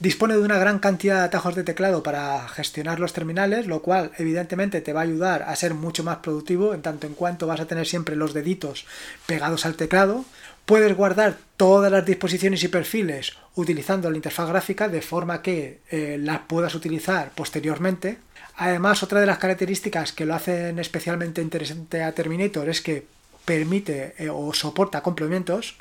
Dispone 0.00 0.34
de 0.34 0.42
una 0.42 0.58
gran 0.58 0.78
cantidad 0.78 1.16
de 1.16 1.24
atajos 1.24 1.56
de 1.56 1.64
teclado 1.64 2.04
para 2.04 2.48
gestionar 2.50 3.00
los 3.00 3.12
terminales, 3.12 3.66
lo 3.66 3.82
cual 3.82 4.12
evidentemente 4.16 4.80
te 4.80 4.92
va 4.92 5.00
a 5.00 5.02
ayudar 5.02 5.42
a 5.42 5.56
ser 5.56 5.74
mucho 5.74 6.04
más 6.04 6.18
productivo 6.18 6.72
en 6.72 6.82
tanto 6.82 7.08
en 7.08 7.14
cuanto 7.14 7.48
vas 7.48 7.58
a 7.58 7.66
tener 7.66 7.84
siempre 7.84 8.14
los 8.14 8.32
deditos 8.32 8.86
pegados 9.26 9.66
al 9.66 9.74
teclado. 9.74 10.24
Puedes 10.66 10.96
guardar 10.96 11.38
todas 11.56 11.90
las 11.90 12.06
disposiciones 12.06 12.62
y 12.62 12.68
perfiles 12.68 13.32
utilizando 13.56 14.08
la 14.08 14.16
interfaz 14.16 14.48
gráfica 14.48 14.88
de 14.88 15.02
forma 15.02 15.42
que 15.42 15.80
eh, 15.90 16.16
las 16.20 16.40
puedas 16.46 16.76
utilizar 16.76 17.32
posteriormente. 17.34 18.18
Además, 18.54 19.02
otra 19.02 19.18
de 19.18 19.26
las 19.26 19.38
características 19.38 20.12
que 20.12 20.26
lo 20.26 20.34
hacen 20.36 20.78
especialmente 20.78 21.42
interesante 21.42 22.04
a 22.04 22.12
Terminator 22.12 22.68
es 22.68 22.82
que 22.82 23.04
permite 23.44 24.14
eh, 24.16 24.30
o 24.30 24.52
soporta 24.52 25.02
complementos. 25.02 25.76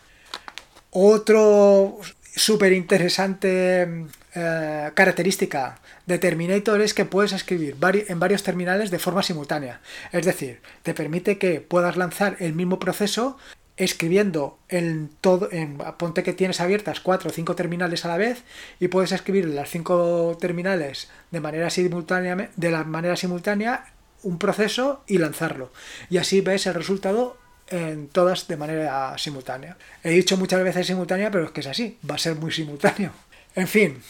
Otro 0.89 1.99
súper 2.38 2.73
interesante 2.73 4.06
eh, 4.36 4.91
característica 4.93 5.80
de 6.06 6.19
Terminator 6.19 6.82
es 6.82 6.93
que 6.93 7.06
puedes 7.06 7.34
escribir 7.34 7.76
en 8.08 8.19
varios 8.19 8.43
terminales 8.43 8.91
de 8.91 9.00
forma 9.00 9.23
simultánea. 9.23 9.82
Es 10.12 10.26
decir, 10.26 10.62
te 10.84 10.93
permite 10.93 11.38
que 11.38 11.60
puedas 11.62 11.97
lanzar 11.97 12.38
el 12.39 12.54
mismo 12.54 12.80
proceso 12.80 13.38
escribiendo 13.76 14.58
en 14.69 15.10
todo, 15.21 15.50
en, 15.52 15.78
ponte 15.97 16.23
que 16.23 16.34
tienes 16.34 16.62
abiertas 16.62 17.00
cuatro 17.00 17.30
o 17.30 17.34
cinco 17.34 17.56
terminales 17.56 18.06
a 18.06 18.08
la 18.08 18.17
vez 18.17 18.43
y 18.80 18.88
puedes 18.88 19.12
escribir 19.12 19.45
las 19.45 19.69
cinco 19.69 20.38
terminales 20.39 21.10
de 21.32 21.41
manera 21.41 21.69
simultánea, 21.69 22.50
de 22.56 22.71
la 22.71 22.84
manera 22.84 23.15
simultánea 23.15 23.86
un 24.23 24.39
proceso 24.39 25.04
y 25.08 25.19
lanzarlo. 25.19 25.71
Y 26.10 26.17
así 26.17 26.41
ves 26.41 26.65
el 26.65 26.73
resultado 26.73 27.38
en 27.69 28.08
todas 28.08 28.47
de 28.47 28.58
manera 28.58 29.17
simultánea. 29.17 29.77
He 30.03 30.12
dicho 30.12 30.38
muchas 30.38 30.63
veces 30.63 30.88
simultánea, 30.88 31.32
pero 31.32 31.45
es 31.45 31.51
que 31.51 31.62
es 31.62 31.67
así, 31.67 31.97
va 32.10 32.15
a 32.15 32.19
ser 32.19 32.36
muy 32.36 32.51
simultáneo. 32.51 33.12
En 33.56 33.67
fin, 33.67 34.03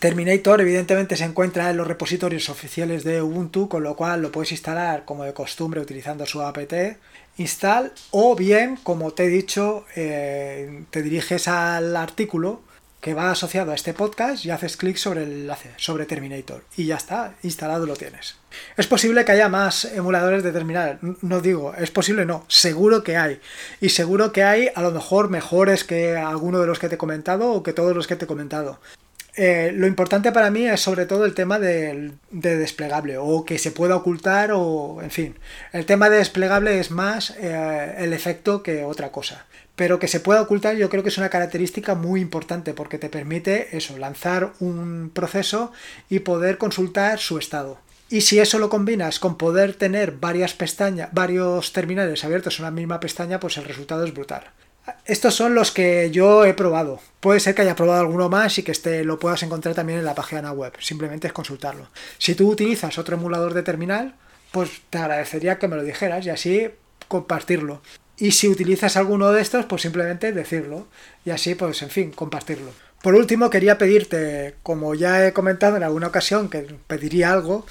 Terminator 0.00 0.60
evidentemente 0.60 1.16
se 1.16 1.22
encuentra 1.22 1.70
en 1.70 1.76
los 1.76 1.86
repositorios 1.86 2.48
oficiales 2.48 3.04
de 3.04 3.22
Ubuntu, 3.22 3.68
con 3.68 3.84
lo 3.84 3.94
cual 3.94 4.20
lo 4.20 4.32
puedes 4.32 4.50
instalar 4.50 5.04
como 5.04 5.22
de 5.22 5.32
costumbre 5.32 5.80
utilizando 5.80 6.26
su 6.26 6.42
apt 6.42 6.74
install 7.38 7.92
o 8.10 8.34
bien, 8.34 8.76
como 8.82 9.12
te 9.12 9.24
he 9.24 9.28
dicho, 9.28 9.86
eh, 9.94 10.82
te 10.90 11.02
diriges 11.02 11.46
al 11.48 11.96
artículo 11.96 12.60
que 13.00 13.14
va 13.14 13.30
asociado 13.30 13.72
a 13.72 13.74
este 13.74 13.94
podcast 13.94 14.44
y 14.44 14.50
haces 14.50 14.76
clic 14.76 14.96
sobre 14.96 15.22
el 15.22 15.32
enlace, 15.32 15.72
sobre 15.76 16.06
Terminator. 16.06 16.64
Y 16.76 16.86
ya 16.86 16.96
está, 16.96 17.34
instalado 17.42 17.86
lo 17.86 17.96
tienes. 17.96 18.36
Es 18.76 18.86
posible 18.86 19.24
que 19.24 19.32
haya 19.32 19.48
más 19.48 19.84
emuladores 19.84 20.42
de 20.42 20.52
terminal. 20.52 20.98
No 21.22 21.40
digo, 21.40 21.74
es 21.74 21.90
posible, 21.90 22.24
no. 22.24 22.44
Seguro 22.48 23.04
que 23.04 23.16
hay. 23.16 23.40
Y 23.80 23.90
seguro 23.90 24.32
que 24.32 24.42
hay 24.42 24.70
a 24.74 24.82
lo 24.82 24.90
mejor 24.90 25.30
mejores 25.30 25.84
que 25.84 26.16
alguno 26.16 26.60
de 26.60 26.66
los 26.66 26.78
que 26.78 26.88
te 26.88 26.96
he 26.96 26.98
comentado 26.98 27.52
o 27.52 27.62
que 27.62 27.72
todos 27.72 27.94
los 27.94 28.06
que 28.06 28.16
te 28.16 28.24
he 28.24 28.28
comentado. 28.28 28.80
Eh, 29.36 29.70
lo 29.72 29.86
importante 29.86 30.32
para 30.32 30.50
mí 30.50 30.66
es 30.66 30.80
sobre 30.80 31.06
todo 31.06 31.24
el 31.24 31.32
tema 31.32 31.60
de, 31.60 32.10
desplegable 32.30 33.18
o 33.18 33.44
que 33.44 33.58
se 33.58 33.70
pueda 33.70 33.94
ocultar 33.94 34.50
o 34.52 35.00
en 35.00 35.12
fin. 35.12 35.36
El 35.72 35.86
tema 35.86 36.10
de 36.10 36.16
desplegable 36.16 36.80
es 36.80 36.90
más 36.90 37.30
eh, 37.38 37.94
el 37.98 38.12
efecto 38.12 38.64
que 38.64 38.82
otra 38.82 39.12
cosa. 39.12 39.46
Pero 39.78 40.00
que 40.00 40.08
se 40.08 40.18
pueda 40.18 40.42
ocultar 40.42 40.74
yo 40.74 40.90
creo 40.90 41.04
que 41.04 41.08
es 41.08 41.18
una 41.18 41.28
característica 41.30 41.94
muy 41.94 42.20
importante 42.20 42.74
porque 42.74 42.98
te 42.98 43.08
permite 43.08 43.76
eso, 43.76 43.96
lanzar 43.96 44.52
un 44.58 45.12
proceso 45.14 45.70
y 46.10 46.18
poder 46.18 46.58
consultar 46.58 47.20
su 47.20 47.38
estado. 47.38 47.78
Y 48.10 48.22
si 48.22 48.40
eso 48.40 48.58
lo 48.58 48.70
combinas 48.70 49.20
con 49.20 49.38
poder 49.38 49.74
tener 49.74 50.10
varias 50.10 50.52
pestañas, 50.52 51.10
varios 51.12 51.72
terminales 51.72 52.24
abiertos 52.24 52.58
en 52.58 52.64
una 52.64 52.72
misma 52.72 52.98
pestaña, 52.98 53.38
pues 53.38 53.56
el 53.56 53.66
resultado 53.66 54.04
es 54.04 54.12
brutal. 54.12 54.50
Estos 55.04 55.36
son 55.36 55.54
los 55.54 55.70
que 55.70 56.10
yo 56.10 56.44
he 56.44 56.54
probado. 56.54 56.98
Puede 57.20 57.38
ser 57.38 57.54
que 57.54 57.62
haya 57.62 57.76
probado 57.76 58.00
alguno 58.00 58.28
más 58.28 58.58
y 58.58 58.64
que 58.64 58.72
este 58.72 59.04
lo 59.04 59.20
puedas 59.20 59.44
encontrar 59.44 59.76
también 59.76 60.00
en 60.00 60.04
la 60.04 60.16
página 60.16 60.50
web. 60.50 60.72
Simplemente 60.80 61.28
es 61.28 61.32
consultarlo. 61.32 61.86
Si 62.18 62.34
tú 62.34 62.50
utilizas 62.50 62.98
otro 62.98 63.14
emulador 63.14 63.54
de 63.54 63.62
terminal, 63.62 64.16
pues 64.50 64.82
te 64.90 64.98
agradecería 64.98 65.60
que 65.60 65.68
me 65.68 65.76
lo 65.76 65.84
dijeras 65.84 66.26
y 66.26 66.30
así 66.30 66.68
compartirlo. 67.06 67.80
Y 68.18 68.32
si 68.32 68.48
utilizas 68.48 68.96
alguno 68.96 69.30
de 69.30 69.40
estos, 69.40 69.64
pues 69.66 69.82
simplemente 69.82 70.32
decirlo. 70.32 70.88
Y 71.24 71.30
así, 71.30 71.54
pues 71.54 71.82
en 71.82 71.90
fin, 71.90 72.10
compartirlo. 72.10 72.72
Por 73.02 73.14
último, 73.14 73.48
quería 73.48 73.78
pedirte, 73.78 74.56
como 74.64 74.92
ya 74.96 75.24
he 75.24 75.32
comentado 75.32 75.76
en 75.76 75.84
alguna 75.84 76.08
ocasión, 76.08 76.48
que 76.48 76.62
pediría 76.88 77.32
algo, 77.32 77.64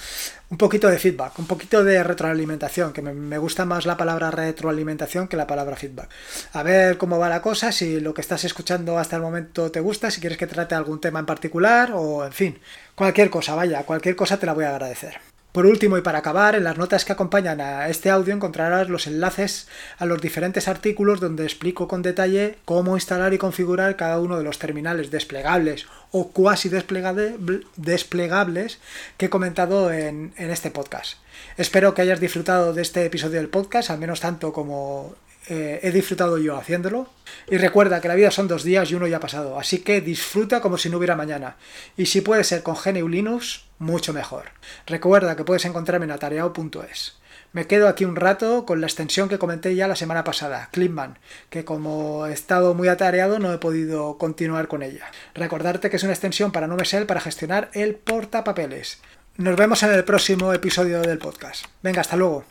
un 0.50 0.58
poquito 0.58 0.88
de 0.88 1.00
feedback, 1.00 1.38
un 1.38 1.48
poquito 1.48 1.84
de 1.84 2.02
retroalimentación, 2.02 2.94
que 2.94 3.02
me, 3.02 3.38
gusta 3.38 3.66
más 3.66 3.86
la 3.86 3.98
palabra 3.98 4.32
retroalimentación 4.32 5.28
que 5.28 5.36
la 5.36 5.46
palabra 5.46 5.76
feedback. 5.76 6.10
A 6.54 6.64
ver 6.64 6.98
cómo 6.98 7.20
va 7.20 7.28
la 7.28 7.42
cosa, 7.42 7.74
si 7.74 8.00
lo 8.00 8.14
que 8.14 8.22
estás 8.22 8.46
escuchando 8.46 8.98
hasta 8.98 9.18
el 9.18 9.22
momento 9.22 9.70
te 9.70 9.82
gusta, 9.82 10.12
si 10.12 10.22
quieres 10.22 10.38
que 10.38 10.48
trate 10.48 10.76
algún 10.76 11.02
tema 11.02 11.20
en 11.20 11.26
particular 11.26 11.92
o, 11.94 12.26
en 12.26 12.32
fin, 12.32 12.60
cualquier 12.96 13.30
cosa, 13.30 13.54
vaya, 13.54 13.84
cualquier 13.84 14.16
cosa 14.16 14.40
te 14.40 14.46
la 14.46 14.54
voy 14.54 14.64
a 14.64 14.70
agradecer. 14.70 15.20
Por 15.58 15.66
último 15.66 15.98
y 15.98 16.02
para 16.02 16.20
acabar, 16.20 16.54
en 16.54 16.64
las 16.64 16.78
notas 16.78 17.04
que 17.04 17.14
acompañan 17.14 17.62
a 17.62 17.90
este 17.90 18.12
audio 18.12 18.32
encontrarás 18.32 18.90
los 18.90 19.08
enlaces 19.08 19.68
a 19.98 20.06
los 20.06 20.22
diferentes 20.22 20.68
artículos 20.68 21.20
donde 21.20 21.46
explico 21.46 21.88
con 21.88 22.04
detalle 22.04 22.60
cómo 22.64 22.96
instalar 22.96 23.34
y 23.34 23.40
configurar 23.40 23.96
cada 23.96 24.20
uno 24.20 24.38
de 24.38 24.44
los 24.44 24.60
terminales 24.60 25.10
desplegables 25.10 25.88
o 26.12 26.30
cuasi 26.30 26.70
desplegables 26.70 28.78
que 29.18 29.26
he 29.26 29.30
comentado 29.32 29.92
en, 29.92 30.32
en 30.38 30.52
este 30.52 30.70
podcast. 30.70 31.18
Espero 31.58 31.96
que 31.96 32.04
hayas 32.04 32.20
disfrutado 32.20 32.72
de 32.72 32.84
este 32.84 33.04
episodio 33.04 33.40
del 33.40 33.50
podcast, 33.50 33.90
al 33.90 33.98
menos 33.98 34.20
tanto 34.20 34.54
como 34.54 35.16
eh, 35.48 35.80
he 35.82 35.90
disfrutado 35.90 36.38
yo 36.38 36.56
haciéndolo. 36.56 37.10
Y 37.50 37.58
recuerda 37.58 38.00
que 38.00 38.08
la 38.08 38.14
vida 38.14 38.30
son 38.30 38.48
dos 38.48 38.64
días 38.64 38.92
y 38.92 38.94
uno 38.96 39.08
ya 39.08 39.18
ha 39.18 39.22
pasado, 39.22 39.58
así 39.58 39.80
que 39.80 40.00
disfruta 40.00 40.62
como 40.62 40.78
si 40.78 40.92
no 40.92 40.98
hubiera 40.98 41.16
mañana. 41.16 41.56
Y 41.98 42.06
si 42.06 42.22
puede 42.22 42.44
ser 42.44 42.62
con 42.62 42.76
GNU 42.76 43.10
Linux, 43.10 43.64
mucho 43.80 44.14
mejor. 44.14 44.52
Recuerda 44.86 45.36
que 45.36 45.46
puedes 45.46 45.66
encontrarme 45.66 46.06
en 46.06 46.12
atareado.es. 46.12 47.18
Me 47.54 47.66
quedo 47.66 47.88
aquí 47.88 48.06
un 48.06 48.18
rato 48.18 48.68
con 48.68 48.80
la 48.80 48.86
extensión 48.88 49.28
que 49.28 49.40
comenté 49.40 49.74
ya 49.74 49.88
la 49.88 49.96
semana 49.96 50.24
pasada, 50.24 50.70
Clipman, 50.72 51.18
que 51.50 51.66
como 51.66 52.28
he 52.28 52.34
estado 52.34 52.76
muy 52.76 52.88
atareado 52.88 53.40
no 53.40 53.52
he 53.52 53.58
podido 53.58 54.20
continuar 54.20 54.68
con 54.68 54.84
ella. 54.84 55.10
Recordarte 55.34 55.90
que 55.90 55.96
es 55.96 56.04
una 56.04 56.14
extensión 56.14 56.52
para 56.52 56.68
NoMesel 56.68 57.08
para 57.08 57.22
gestionar 57.22 57.72
el 57.74 57.96
portapapeles. 57.96 59.02
Nos 59.38 59.56
vemos 59.56 59.84
en 59.84 59.94
el 59.94 60.04
próximo 60.04 60.52
episodio 60.52 61.02
del 61.02 61.20
podcast. 61.20 61.66
Venga, 61.84 62.02
hasta 62.02 62.16
luego. 62.16 62.44